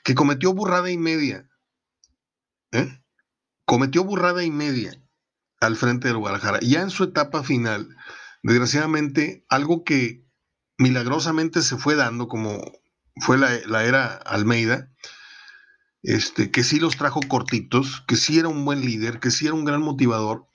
[0.05, 1.49] que cometió burrada y media.
[2.73, 3.01] ¿eh?
[3.65, 5.03] Cometió burrada y media
[5.61, 6.61] al frente del Guadalajara.
[6.61, 7.89] Ya en su etapa final,
[8.43, 10.25] desgraciadamente, algo que
[10.79, 12.61] milagrosamente se fue dando, como
[13.21, 14.93] fue la, era Almeida,
[16.03, 19.55] este, que sí los trajo cortitos, que sí era un buen líder, que sí era
[19.55, 20.48] un gran motivador.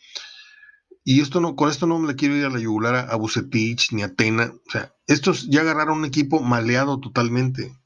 [1.03, 3.15] Y esto no, con esto no me le quiero ir a la yugular a, a
[3.15, 4.53] Bucetich ni a Tena.
[4.67, 7.77] O sea, estos ya agarraron un equipo maleado totalmente.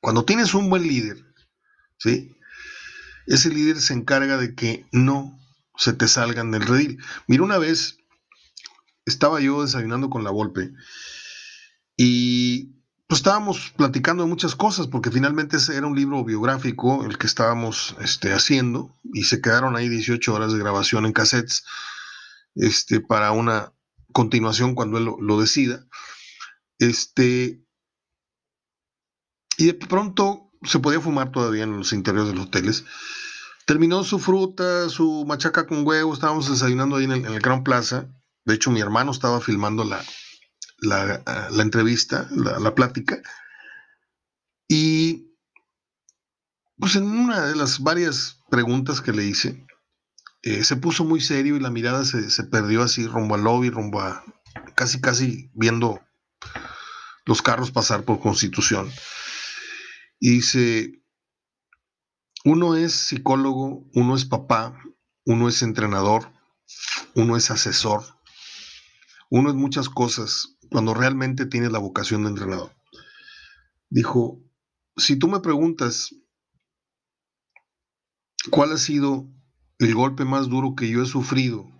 [0.00, 1.24] Cuando tienes un buen líder,
[1.98, 2.36] ¿sí?
[3.26, 5.38] Ese líder se encarga de que no
[5.76, 7.02] se te salgan del redil.
[7.26, 7.98] Mira, una vez
[9.06, 10.72] estaba yo desayunando con la Volpe
[11.96, 12.77] y
[13.08, 17.96] pues estábamos platicando de muchas cosas, porque finalmente era un libro biográfico el que estábamos
[18.02, 21.64] este, haciendo, y se quedaron ahí 18 horas de grabación en cassettes
[22.54, 23.72] este, para una
[24.12, 25.86] continuación cuando él lo, decida.
[26.78, 27.64] Este,
[29.56, 32.84] y de pronto se podía fumar todavía en los interiores de los hoteles.
[33.64, 38.06] Terminó su fruta, su machaca con huevo, estábamos desayunando ahí en el, en Gran Plaza.
[38.44, 40.04] De hecho, mi hermano estaba filmando la,
[40.80, 41.22] la,
[41.58, 43.20] entrevista, la, plática.
[44.68, 45.34] Y
[46.76, 49.66] pues en una de las varias preguntas que le hice,
[50.42, 53.70] eh, se puso muy serio y la mirada se, se, perdió así rumbo al lobby,
[53.70, 54.24] rumbo a
[54.74, 56.00] casi, casi viendo
[57.24, 58.90] los carros pasar por Constitución.
[60.20, 61.02] Y dice,
[62.44, 64.78] uno es psicólogo, uno es papá,
[65.24, 66.32] uno es entrenador,
[67.14, 68.04] uno es asesor,
[69.30, 72.72] uno es muchas cosas cuando realmente tienes la vocación de entrenador.
[73.90, 74.40] Dijo,
[74.96, 76.14] si tú me preguntas
[78.50, 79.26] cuál ha sido
[79.78, 81.70] el golpe más duro que yo he sufrido,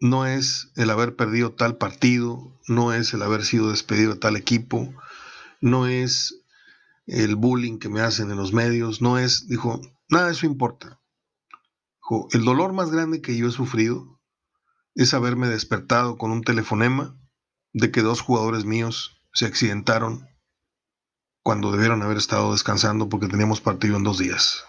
[0.00, 4.36] no es el haber perdido tal partido, no es el haber sido despedido de tal
[4.36, 4.92] equipo,
[5.60, 6.44] no es
[7.06, 11.00] el bullying que me hacen en los medios, no es, dijo, nada de eso importa.
[11.96, 14.20] Dijo, el dolor más grande que yo he sufrido
[14.94, 17.16] es haberme despertado con un telefonema
[17.72, 20.28] de que dos jugadores míos se accidentaron
[21.42, 24.64] cuando debieron haber estado descansando porque teníamos partido en dos días.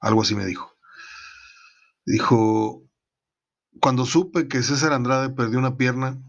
[0.00, 0.74] Algo así me dijo.
[2.04, 2.82] Dijo,
[3.80, 6.20] cuando supe que César Andrade perdió una pierna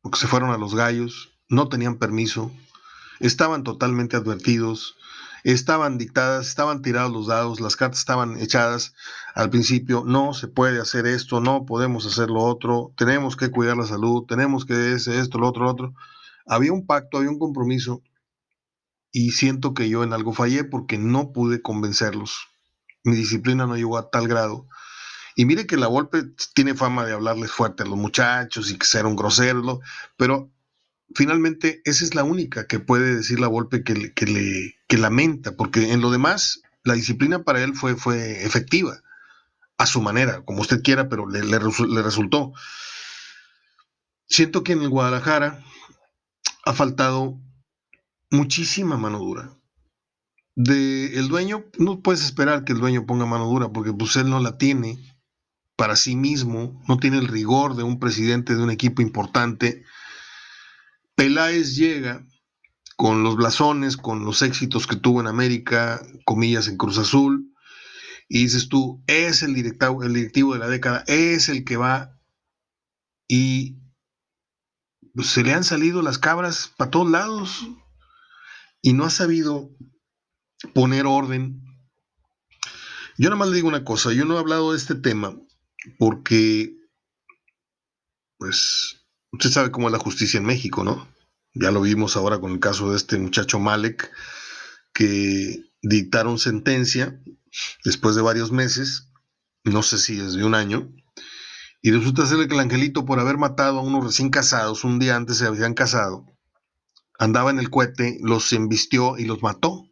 [0.00, 2.52] porque se fueron a los gallos, no tenían permiso,
[3.18, 4.96] estaban totalmente advertidos,
[5.52, 8.94] estaban dictadas, estaban tirados los dados, las cartas estaban echadas
[9.32, 13.76] al principio, no se puede hacer esto, no podemos hacer lo otro, tenemos que cuidar
[13.76, 15.94] la salud, tenemos que hacer esto, lo otro, lo otro.
[16.46, 18.02] Había un pacto, había un compromiso
[19.12, 22.48] y siento que yo en algo fallé porque no pude convencerlos.
[23.04, 24.66] Mi disciplina no llegó a tal grado.
[25.36, 28.86] Y mire que la golpe tiene fama de hablarles fuerte a los muchachos y que
[28.86, 29.78] ser un grosero,
[30.16, 30.50] pero
[31.14, 36.00] finalmente esa es la única que puede decir la Volpe que, le, lamenta, porque en
[36.00, 37.92] lo demás la disciplina para él fue,
[38.44, 39.00] efectiva,
[39.78, 42.52] a su manera, como usted quiera, pero le, le, resultó.
[44.28, 45.62] Siento que en el Guadalajara
[46.64, 47.38] ha faltado
[48.30, 49.52] muchísima mano dura.
[50.54, 54.30] De el dueño, no puedes esperar que el dueño ponga mano dura, porque pues él
[54.30, 54.98] no la tiene
[55.76, 59.84] para sí mismo, no tiene el rigor de un presidente de un equipo importante
[61.16, 62.26] Peláez llega
[62.96, 67.52] con los blasones, con los éxitos que tuvo en América, comillas en Cruz Azul,
[68.28, 72.18] y dices tú, es el directivo, el directivo de la década, es el que va
[73.28, 73.78] y
[75.14, 77.66] pues, se le han salido las cabras para todos lados
[78.82, 79.70] y no ha sabido
[80.74, 81.62] poner orden.
[83.16, 85.34] Yo nada más le digo una cosa, yo no he hablado de este tema
[85.98, 86.76] porque,
[88.38, 91.08] pues, Usted sabe cómo es la justicia en México, ¿no?
[91.54, 94.10] Ya lo vimos ahora con el caso de este muchacho Malek,
[94.92, 97.20] que dictaron sentencia
[97.84, 99.10] después de varios meses,
[99.64, 100.92] no sé si es de un año,
[101.82, 105.16] y resulta ser que el angelito por haber matado a unos recién casados, un día
[105.16, 106.26] antes se habían casado,
[107.18, 109.88] andaba en el cohete, los embistió y los mató.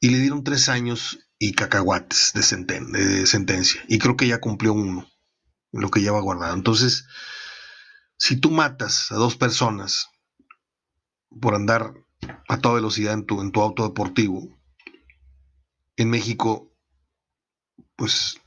[0.00, 3.82] Y le dieron tres años y cacahuates de, de sentencia.
[3.88, 5.08] Y creo que ya cumplió uno,
[5.72, 6.54] lo que lleva guardado.
[6.54, 7.06] Entonces,
[8.24, 10.08] si tú matas a dos personas
[11.42, 11.92] por andar
[12.48, 14.48] a toda velocidad en tu, en tu auto deportivo,
[15.96, 16.72] en México,
[17.96, 18.40] pues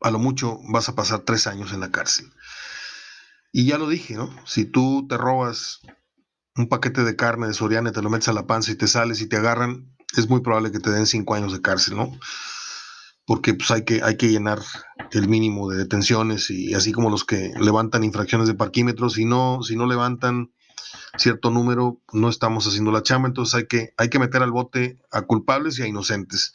[0.00, 2.28] a lo mucho vas a pasar tres años en la cárcel.
[3.52, 4.28] Y ya lo dije, ¿no?
[4.48, 5.82] Si tú te robas
[6.56, 9.20] un paquete de carne de Soriana te lo metes a la panza y te sales
[9.20, 12.18] y te agarran, es muy probable que te den cinco años de cárcel, ¿no?
[13.30, 14.58] Porque pues, hay, que, hay que llenar
[15.12, 19.62] el mínimo de detenciones y así como los que levantan infracciones de parquímetros, si no,
[19.62, 20.52] si no levantan
[21.16, 24.98] cierto número, no estamos haciendo la chamba, entonces hay que, hay que meter al bote
[25.12, 26.52] a culpables y a inocentes.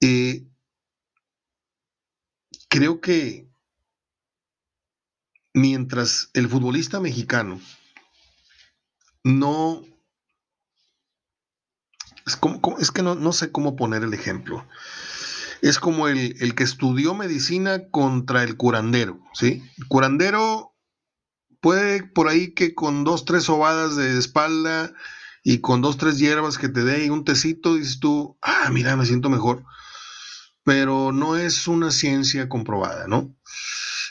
[0.00, 0.46] Eh,
[2.68, 3.48] creo que
[5.52, 7.60] mientras el futbolista mexicano
[9.24, 9.82] no...
[12.78, 14.64] Es, que no, sé cómo poner el ejemplo.
[15.64, 19.62] Es como el, el, que estudió medicina contra el curandero, ¿sí?
[19.78, 20.76] El curandero
[21.62, 24.92] puede por ahí que con dos, tres sobadas de espalda
[25.42, 28.94] y con dos, tres hierbas que te dé y un tecito, dices tú, ah, mira,
[28.94, 29.64] me siento mejor.
[30.64, 33.34] Pero no es una ciencia comprobada, ¿no?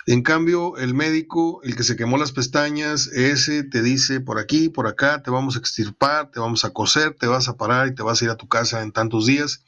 [0.08, 4.70] En cambio, el médico, el que se quemó las pestañas, ese te dice por aquí,
[4.70, 7.94] por acá, te vamos a extirpar, te vamos a coser, te vas a parar y
[7.94, 9.64] te vas a ir a tu casa en tantos días,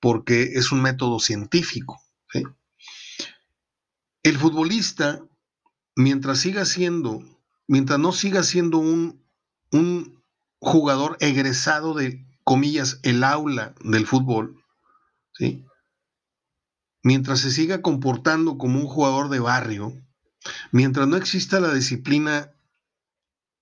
[0.00, 2.00] porque es un método científico.
[4.22, 5.22] El futbolista,
[5.96, 7.22] mientras siga siendo,
[7.66, 9.24] mientras no siga siendo un,
[9.70, 10.22] un
[10.60, 14.64] jugador egresado de, comillas, el aula del fútbol,
[15.34, 15.66] ¿sí?
[17.02, 19.92] mientras se siga comportando como un jugador de barrio,
[20.72, 22.54] mientras no exista la disciplina,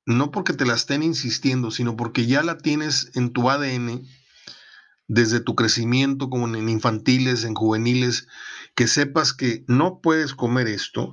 [0.05, 4.07] no porque te la estén insistiendo, sino porque ya la tienes en tu ADN
[5.09, 8.27] desde tu crecimiento, como en infantiles, en juveniles,
[8.75, 11.13] que sepas que no puedes comer esto,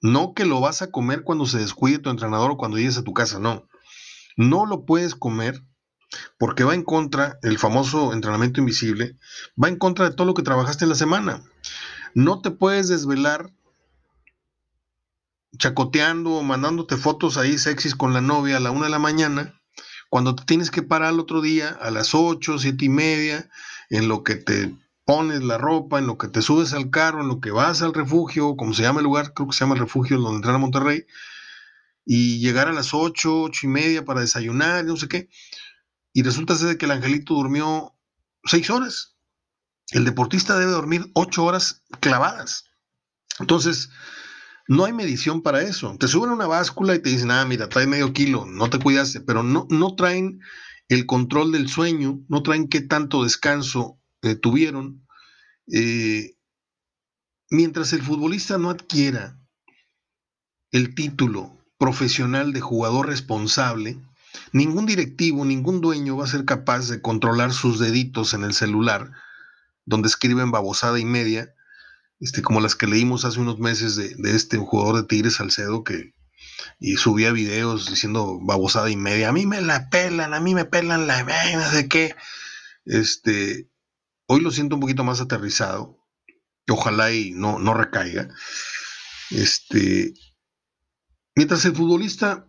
[0.00, 3.04] no que lo vas a comer cuando se descuide tu entrenador o cuando llegues a
[3.04, 3.68] tu casa, no.
[4.36, 5.62] No lo puedes comer
[6.38, 9.16] porque va en contra, el famoso entrenamiento invisible,
[9.62, 11.42] va en contra de todo lo que trabajaste en la semana.
[12.14, 13.52] No te puedes desvelar
[15.58, 19.61] chacoteando o mandándote fotos ahí sexys con la novia a la una de la mañana,
[20.12, 23.48] cuando te tienes que parar el otro día a las ocho, siete y media,
[23.88, 27.28] en lo que te pones la ropa, en lo que te subes al carro, en
[27.28, 29.80] lo que vas al refugio, como se llama el lugar, creo que se llama el
[29.80, 31.06] refugio donde entrena Monterrey,
[32.04, 35.30] y llegar a las ocho, ocho y media para desayunar, no sé qué
[36.12, 37.94] y resulta ser que el angelito durmió
[38.44, 39.16] seis horas.
[39.90, 42.66] El deportista debe dormir ocho horas clavadas.
[43.38, 43.90] Entonces,
[44.68, 45.96] no hay medición para eso.
[45.98, 49.20] Te suben una báscula y te dicen, ah, mira, trae medio kilo, no te cuidaste,
[49.20, 50.40] pero no, no traen
[50.88, 55.06] el control del sueño, no traen qué tanto descanso eh, tuvieron.
[55.72, 56.36] Eh,
[57.50, 59.38] mientras el futbolista no adquiera
[60.70, 63.98] el título profesional de jugador responsable,
[64.52, 69.12] Ningún directivo, ningún dueño va a ser capaz de controlar sus deditos en el celular,
[69.84, 71.54] donde escriben babosada y media,
[72.22, 76.14] este, como las que leímos hace unos meses de, este jugador de Tigres Salcedo que
[76.78, 79.28] y subía videos diciendo babosada y media.
[79.28, 82.14] A mí me la pelan, a mí me pelan la no sé qué.
[82.84, 83.68] Este,
[84.26, 85.98] hoy lo siento un poquito más aterrizado.
[86.68, 88.28] Ojalá y no, no recaiga.
[89.30, 90.14] Este,
[91.34, 92.46] mientras el futbolista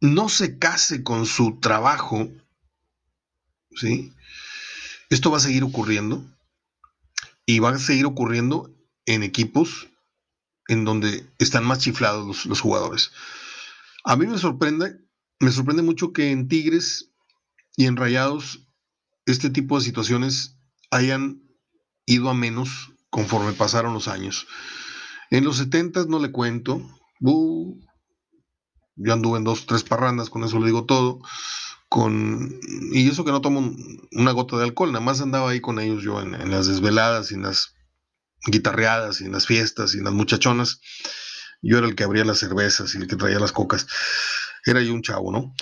[0.00, 2.30] no se case con su trabajo,
[3.74, 4.14] ¿sí?
[5.10, 6.24] Esto va a seguir ocurriendo
[7.44, 8.77] y va a seguir ocurriendo
[9.08, 9.88] en equipos
[10.68, 13.10] en donde están más chiflados los, jugadores.
[14.04, 14.98] A mí me sorprende,
[15.40, 17.10] me sorprende mucho que en Tigres
[17.74, 18.66] y en Rayados
[19.24, 20.58] este tipo de situaciones
[20.90, 21.42] hayan
[22.04, 24.46] ido a menos conforme pasaron los años.
[25.30, 26.82] En los 70 no le cuento,
[27.20, 31.20] yo anduve en dos, tres parrandas, con eso le digo todo.
[31.88, 32.60] Con,
[32.92, 33.74] y eso que no tomo
[34.12, 37.36] una gota de alcohol, nada más andaba ahí con ellos yo en, las desveladas y
[37.36, 37.74] en las
[38.46, 40.80] guitarreadas y en las fiestas y en las muchachonas.
[41.60, 43.86] Yo era el que abría las cervezas y el que traía las cocas.
[44.64, 45.54] Era yo un chavo, ¿no?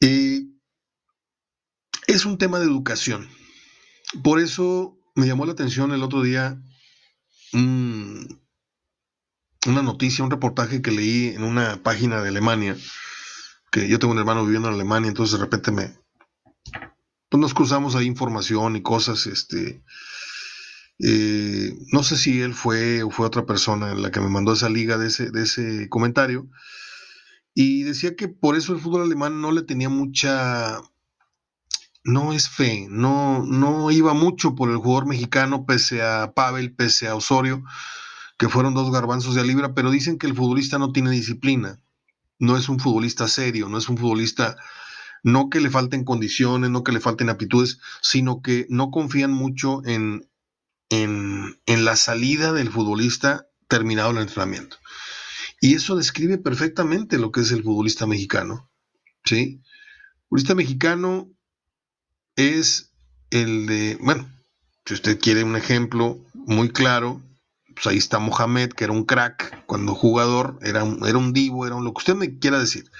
[0.00, 0.54] Y
[2.06, 3.28] es un tema de educación.
[4.22, 6.60] Por eso me llamó la atención el otro día
[9.66, 12.76] una noticia, un reportaje que leí en una página de Alemania,
[13.70, 15.94] que yo tengo un hermano viviendo en Alemania, entonces de repente me,
[17.28, 19.82] pues nos cruzamos ahí información y cosas, este,
[21.00, 24.68] eh, no sé si él fue o fue otra persona la que me mandó esa
[24.68, 26.48] liga de ese, de ese comentario,
[27.54, 30.80] y decía que por eso el fútbol alemán no le tenía mucha,
[32.04, 37.08] no es fe, no, no iba mucho por el jugador mexicano, pese a Pavel, pese
[37.08, 37.62] a Osorio,
[38.38, 41.80] que fueron dos garbanzos de libra, pero dicen que el futbolista no tiene disciplina,
[42.38, 44.56] no es un futbolista serio, no es un futbolista,
[45.22, 49.84] no que le falten condiciones, no que le falten aptitudes, sino que no confían mucho
[49.84, 50.28] en,
[50.90, 54.76] en, la salida del futbolista terminado el entrenamiento.
[55.60, 58.70] Y eso describe perfectamente lo que es el futbolista mexicano.
[59.24, 59.60] ¿sí?
[59.60, 61.30] El futbolista mexicano
[62.36, 62.92] es
[63.30, 64.30] el de, bueno,
[64.86, 67.22] si usted quiere un ejemplo muy claro,
[67.74, 71.66] pues ahí está Mohamed, que era un crack cuando jugador, era un, era un divo,
[71.66, 72.90] era un, lo que usted me quiera decir.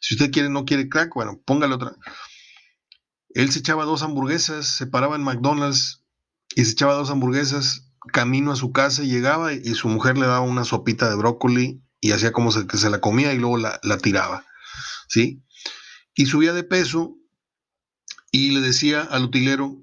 [0.00, 1.94] Si usted quiere, no quiere crack, bueno, póngale otra.
[3.32, 5.99] Él se echaba dos hamburguesas, se paraba en McDonald's
[6.54, 10.40] y se echaba dos hamburguesas camino a su casa llegaba y, su mujer le daba
[10.40, 14.44] una sopita de brócoli y hacía como que se la comía y luego la, tiraba,
[15.08, 15.44] ¿sí?
[16.14, 17.16] Y subía de peso
[18.32, 19.76] y le decía al utilero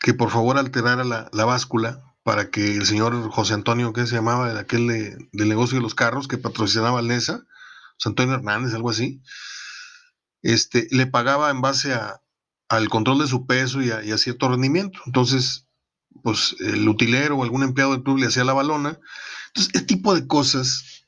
[0.00, 4.58] que por favor alterara la, báscula para que el señor José Antonio, que se llamaba,
[4.58, 4.86] aquel
[5.32, 7.44] del negocio de los carros que patrocinaba al NESA,
[7.94, 9.22] José Antonio Hernández, algo así,
[10.42, 12.22] este, le pagaba en base a,
[12.68, 15.00] al control de su peso y a, cierto rendimiento.
[15.06, 15.66] Entonces,
[16.22, 18.98] pues el utilero o algún empleado del club le hacía la balona.
[19.48, 21.04] Entonces, este tipo de cosas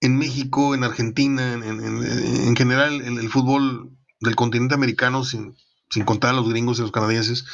[0.00, 5.54] en México, en Argentina, en, general, en el fútbol del continente americano, sin,
[5.90, 7.44] sin contar a los gringos y los canadienses,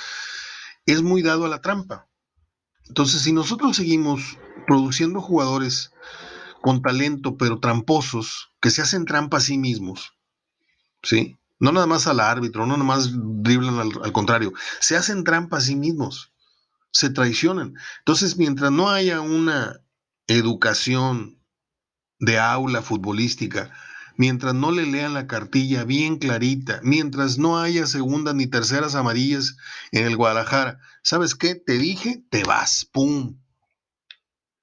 [0.86, 2.08] es muy dado a la trampa.
[2.88, 5.90] Entonces, si nosotros seguimos produciendo jugadores
[6.62, 10.14] con talento, pero tramposos, que se hacen trampa a sí mismos,
[11.02, 11.36] ¿sí?
[11.58, 15.60] No nada más al árbitro, no nada más driblan al, contrario, se hacen trampa a
[15.60, 16.32] sí mismos,
[16.92, 17.74] se traicionan.
[17.98, 19.80] Entonces, mientras no haya una
[20.26, 21.40] educación
[22.18, 23.70] de aula futbolística,
[24.16, 29.56] mientras no le lean la cartilla bien clarita, mientras no haya segundas ni terceras amarillas
[29.92, 31.54] en el Guadalajara, ¿sabes qué?
[31.54, 33.38] Te dije, te vas, ¡pum!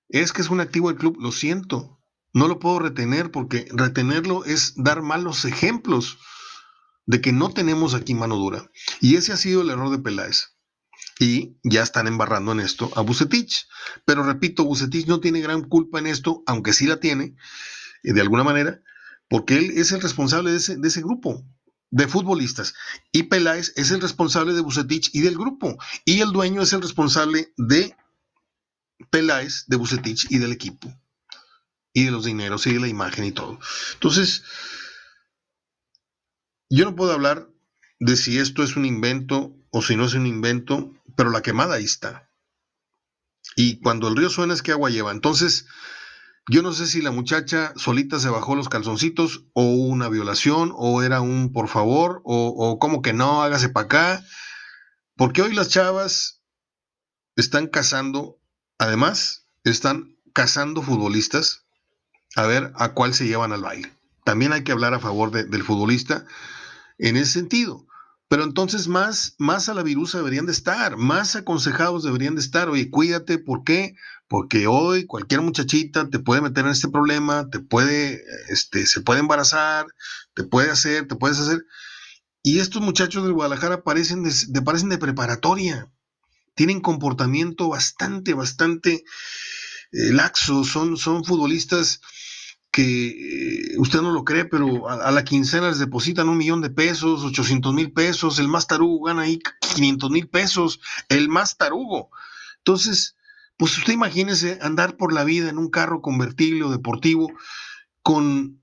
[0.10, 2.00] Es que es un activo del club, lo siento,
[2.34, 6.20] no lo puedo retener porque retenerlo es dar malos ejemplos
[7.06, 8.70] de que no tenemos aquí mano dura.
[9.02, 10.56] Y ese ha sido el error de Peláez.
[11.20, 13.68] Y ya están embarrando en esto a Bucetich.
[14.06, 17.36] Pero repito, Bucetich no tiene gran culpa en esto, aunque sí la tiene,
[18.04, 18.82] eh, de alguna manera,
[19.30, 21.46] porque él es el responsable de ese, de ese grupo
[21.94, 22.74] de futbolistas.
[23.12, 25.78] Y Peláez es el responsable de Bucetich y del grupo.
[26.06, 27.96] Y el dueño es el responsable de
[29.12, 30.92] Peláez, de Bucetich y del equipo.
[31.94, 33.60] Y de los dineros y de la imagen y todo.
[33.94, 34.44] Entonces,
[36.76, 37.50] yo no puedo hablar
[38.00, 41.76] de si esto es un invento o si no es un invento, pero la quemada
[41.76, 42.30] ahí está.
[43.56, 45.12] Y cuando el río suena es que agua lleva.
[45.12, 45.68] Entonces,
[46.50, 51.04] yo no sé si la muchacha solita se bajó los calzoncitos o una violación o
[51.04, 54.26] era un por favor o, o como que no, hágase para acá.
[55.16, 56.42] Porque hoy las chavas
[57.36, 58.40] están cazando,
[58.80, 61.66] además, están cazando futbolistas
[62.36, 63.94] a ver a cuál se llevan al baile.
[64.26, 66.26] También hay que hablar a favor del futbolista
[66.98, 67.86] en ese sentido.
[68.34, 72.68] Pero entonces más, más a la virusa deberían de estar, más aconsejados deberían de estar.
[72.68, 73.96] Oye, cuídate, ¿por qué?
[74.28, 79.20] Porque hoy cualquier muchachita te puede meter en este problema, te puede, este, se puede
[79.20, 79.86] embarazar,
[80.34, 81.64] te puede hacer, te puedes hacer.
[82.42, 85.92] Y estos muchachos del Guadalajara parecen de, parecen de preparatoria.
[86.56, 89.04] Tienen comportamiento bastante, bastante
[89.92, 90.64] eh, laxo.
[90.64, 92.02] Son, son futbolistas
[92.74, 96.72] que eh, usted no lo cree, pero a, la quincena les depositan un millón de
[96.72, 99.40] pesos, 800 mil pesos, el más tarugo gana ahí
[99.76, 102.10] 500 mil pesos, el más tarugo.
[102.58, 103.16] Entonces,
[103.58, 107.32] pues usted imagínese andar por la vida en un carro convertible o deportivo
[108.02, 108.60] con,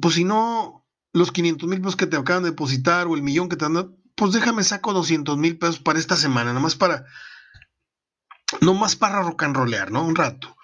[0.00, 3.48] pues si no, los 500 mil pesos que te acaban de depositar o el millón
[3.48, 7.04] que te han pues déjame saco 200 mil pesos para esta semana, nomás para,
[8.60, 10.04] nomás para rock and rollear, ¿no?
[10.04, 10.57] Un rato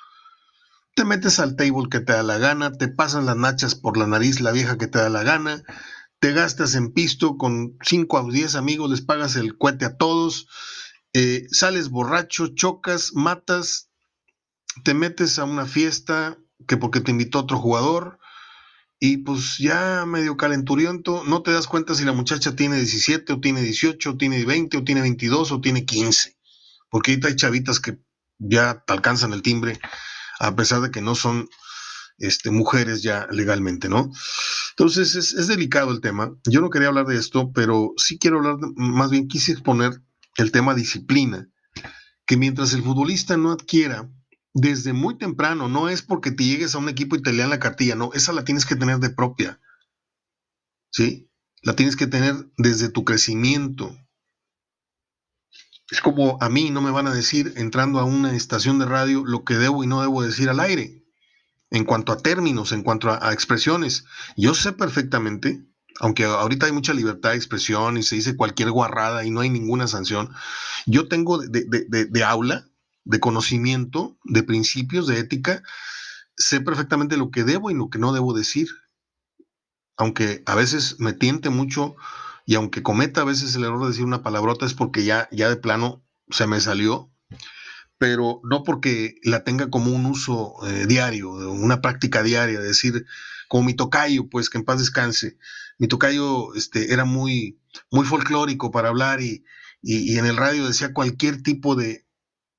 [0.94, 4.06] te metes al table que te da la gana, te pasan las nachas por la
[4.06, 5.62] nariz la vieja que te da la gana,
[6.20, 10.46] te gastas en pisto con 5 a 10 amigos, les pagas el cohete a todos,
[11.12, 13.90] eh, sales borracho, chocas, matas,
[14.84, 18.18] te metes a una fiesta que porque te invitó otro jugador
[19.00, 23.40] y pues ya medio calenturiento, no te das cuenta si la muchacha tiene 17 o
[23.40, 26.36] tiene 18 o tiene 20 o tiene 22 o tiene 15,
[26.88, 27.98] porque ahorita hay chavitas que
[28.38, 29.80] ya te alcanzan el timbre
[30.46, 31.48] a pesar de que no son
[32.18, 34.10] este, mujeres ya legalmente, ¿no?
[34.70, 36.34] Entonces es, delicado el tema.
[36.46, 40.00] Yo no quería hablar de esto, pero sí quiero hablar, más bien quise exponer
[40.36, 41.48] el tema disciplina,
[42.26, 44.10] que mientras el futbolista no adquiera
[44.52, 47.60] desde muy temprano, no es porque te llegues a un equipo y te lean la
[47.60, 49.60] cartilla, no, esa la tienes que tener de propia,
[50.90, 51.28] ¿sí?
[51.62, 53.96] La tienes que tener desde tu crecimiento,
[55.90, 59.24] es como a mí no me van a decir entrando a una estación de radio
[59.24, 61.02] lo que debo y no debo decir al aire.
[61.70, 64.04] En cuanto a términos, en cuanto a, expresiones,
[64.36, 65.64] yo sé perfectamente,
[66.00, 69.50] aunque ahorita hay mucha libertad de expresión y se dice cualquier guarrada y no hay
[69.50, 70.30] ninguna sanción,
[70.86, 72.68] yo tengo de, de aula,
[73.04, 75.62] de conocimiento, de principios, de ética,
[76.36, 78.68] sé perfectamente lo que debo y lo que no debo decir.
[79.96, 81.96] Aunque a veces me tiente mucho
[82.44, 85.48] y aunque cometa a veces el error de decir una palabrota es porque ya, ya
[85.48, 87.10] de plano se me salió,
[87.98, 93.06] pero no porque la tenga como un uso eh, diario, una práctica diaria, decir,
[93.48, 95.38] como mi tocayo, pues que en paz descanse.
[95.78, 99.44] Mi tocayo este, era muy, muy folclórico para hablar y,
[99.82, 102.06] y, en el radio decía cualquier tipo de,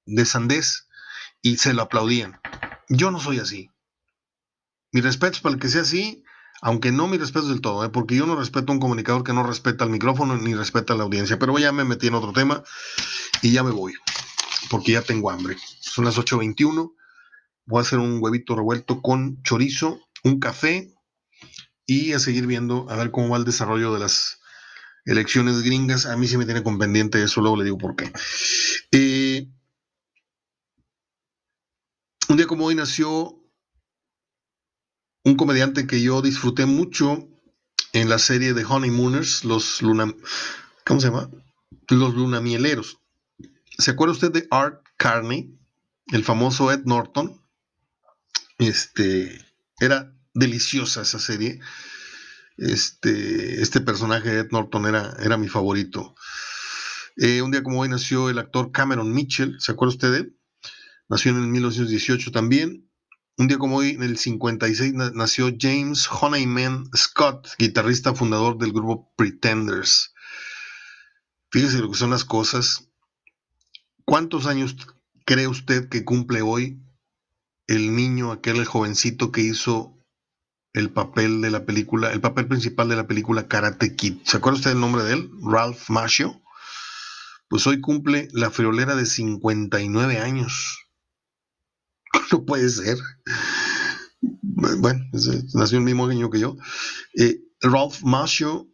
[0.05, 0.88] de sandez
[1.41, 2.39] y se lo aplaudían.
[2.89, 3.69] Yo no soy así.
[4.91, 6.23] Mi respeto es para el que sea así,
[6.62, 7.89] aunque no mi respeto del todo, ¿eh?
[7.89, 10.97] porque yo no respeto a un comunicador que no respeta el micrófono ni respeta a
[10.97, 11.38] la audiencia.
[11.38, 12.64] Pero ya me metí en otro tema
[13.41, 13.93] y ya me voy,
[14.70, 15.58] porque ya tengo hambre.
[15.80, 16.93] Son las 8.21.
[17.66, 20.93] Voy a hacer un huevito revuelto con chorizo, un café
[21.86, 24.39] y a seguir viendo a ver cómo va el desarrollo de las
[25.06, 26.06] elecciones gringas.
[26.06, 28.12] A mí sí me tiene con pendiente eso, luego le digo por qué.
[28.91, 29.47] Eh,
[32.30, 33.39] un día como hoy nació
[35.26, 37.28] un comediante que yo disfruté mucho
[37.93, 40.13] en la serie de Honeymooners, los luna,
[40.86, 41.30] ¿cómo se llama?
[41.89, 42.99] Los lunamieleros.
[43.78, 45.57] ¿Se acuerda usted de Art Carney,
[46.11, 47.41] el famoso Ed Norton?
[48.59, 49.43] Este,
[49.80, 51.59] era deliciosa esa serie.
[52.57, 56.15] Este, este personaje de Ed Norton era, era mi favorito.
[57.17, 60.38] Eh, un día como hoy nació el actor Cameron Mitchell, ¿se acuerda usted de él?
[61.09, 62.88] Nació en el 1918 también.
[63.38, 69.11] Un día como hoy, en el 56, nació James Honeyman Scott, guitarrista fundador del grupo
[69.17, 70.13] Pretenders.
[71.51, 72.88] Fíjese lo que son las cosas.
[74.05, 74.77] ¿Cuántos años
[75.25, 76.81] cree usted que cumple hoy
[77.67, 80.01] el niño, aquel jovencito que hizo
[80.71, 84.19] el papel de la película, el papel principal de la película Karate Kid?
[84.23, 85.29] ¿Se acuerda usted el nombre de él?
[85.41, 86.41] Ralph Macchio.
[87.49, 90.84] Pues hoy cumple la friolera de 59 años.
[92.32, 92.97] no puede ser.
[94.41, 95.05] Bueno,
[95.53, 96.55] nació el mismo año que yo.
[97.18, 98.68] Eh, Ralph Macchio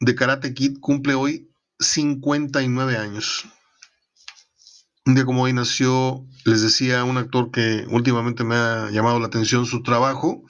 [0.00, 1.50] de Karate Kid cumple hoy
[1.80, 3.44] 59 años.
[5.06, 9.26] Un día como hoy nació, les decía, un actor que últimamente me ha llamado la
[9.26, 10.44] atención su trabajo,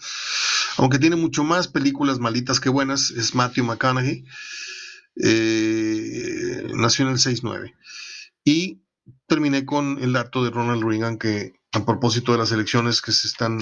[0.78, 4.24] aunque tiene mucho más películas malitas que buenas, es Matthew McConaughey.
[5.22, 7.74] Eh, nació en el 6-9.
[8.44, 8.82] Y
[9.26, 13.26] terminé con el dato de Ronald Reagan que a propósito de las elecciones que se
[13.26, 13.58] están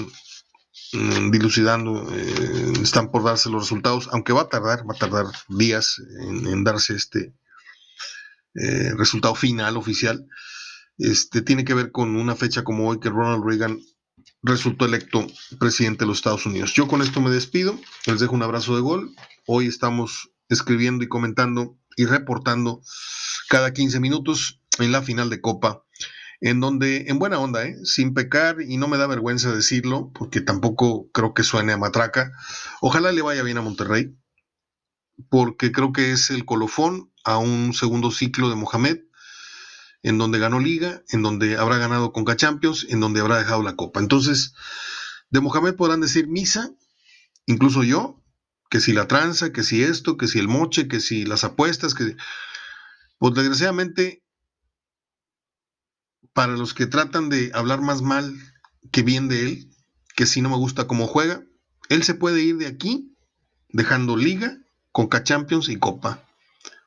[0.93, 5.25] mm, dilucidando, eh, están por darse los resultados, aunque va a tardar, va a tardar
[5.49, 7.33] días en, darse este
[8.55, 10.25] eh, resultado final oficial.
[10.97, 13.79] Este tiene que ver con una fecha como hoy que Ronald Reagan
[14.41, 15.27] resultó electo
[15.59, 16.73] presidente de los Estados Unidos.
[16.73, 19.13] Yo con esto me despido, les dejo un abrazo de gol.
[19.45, 22.81] Hoy estamos escribiendo y comentando y reportando
[23.49, 25.83] cada 15 minutos en la final de Copa
[26.39, 27.75] en donde, en buena onda, ¿eh?
[27.83, 32.31] sin pecar, y no me da vergüenza decirlo, porque tampoco creo que suene a matraca,
[32.81, 34.15] ojalá le vaya bien a Monterrey,
[35.29, 38.99] porque creo que es el colofón a un segundo ciclo de Mohamed,
[40.03, 43.75] en donde ganó Liga, en donde habrá ganado Conca Champions, en donde habrá dejado la
[43.75, 43.99] Copa.
[43.99, 44.53] Entonces,
[45.31, 46.71] de Mohamed podrán decir misa,
[47.47, 48.23] incluso yo,
[48.69, 51.93] que si la tranza, que si esto, que si el moche, que si las apuestas,
[51.93, 52.15] que...
[53.19, 54.23] Pues desgraciadamente
[56.37, 58.31] para los que tratan de hablar más mal
[58.91, 59.71] que bien de él,
[60.15, 61.43] que si no me gusta cómo juega,
[61.89, 63.17] él se puede ir de aquí
[63.69, 64.55] dejando liga,
[64.91, 66.23] Conca Champions y Copa.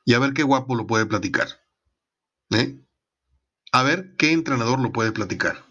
[0.05, 1.49] Y a ver qué guapo lo puede platicar.
[2.51, 2.79] ¿eh?
[3.73, 5.65] A ver qué entrenador lo puede platicar.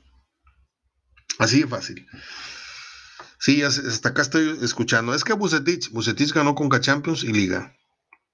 [1.39, 2.07] Así de fácil.
[3.39, 5.15] Sí, hasta acá estoy escuchando.
[5.15, 7.75] Es que Bucetich, Bucetich ganó Conca Champions y Liga.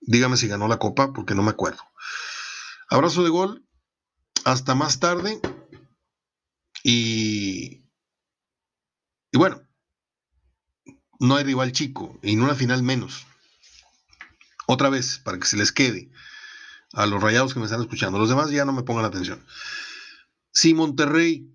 [0.00, 1.84] Dígame si ganó la Copa, porque no me acuerdo.
[2.90, 3.65] Abrazo de gol
[4.46, 5.40] hasta más tarde.
[6.84, 7.84] Y,
[9.32, 9.60] y bueno,
[11.18, 13.26] no hay rival chico, y en una final menos.
[14.68, 16.12] Otra vez, para que se les quede
[16.92, 18.18] a los rayados que me están escuchando.
[18.18, 19.44] Los demás ya no me pongan atención.
[20.52, 21.52] Si Monterrey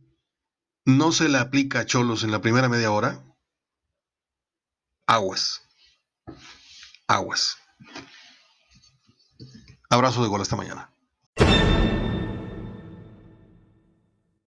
[0.83, 3.23] no se le aplica a Cholos en la primera media hora,
[5.07, 5.61] aguas.
[7.07, 7.57] Aguas.
[9.89, 10.90] Abrazo de gol hasta mañana.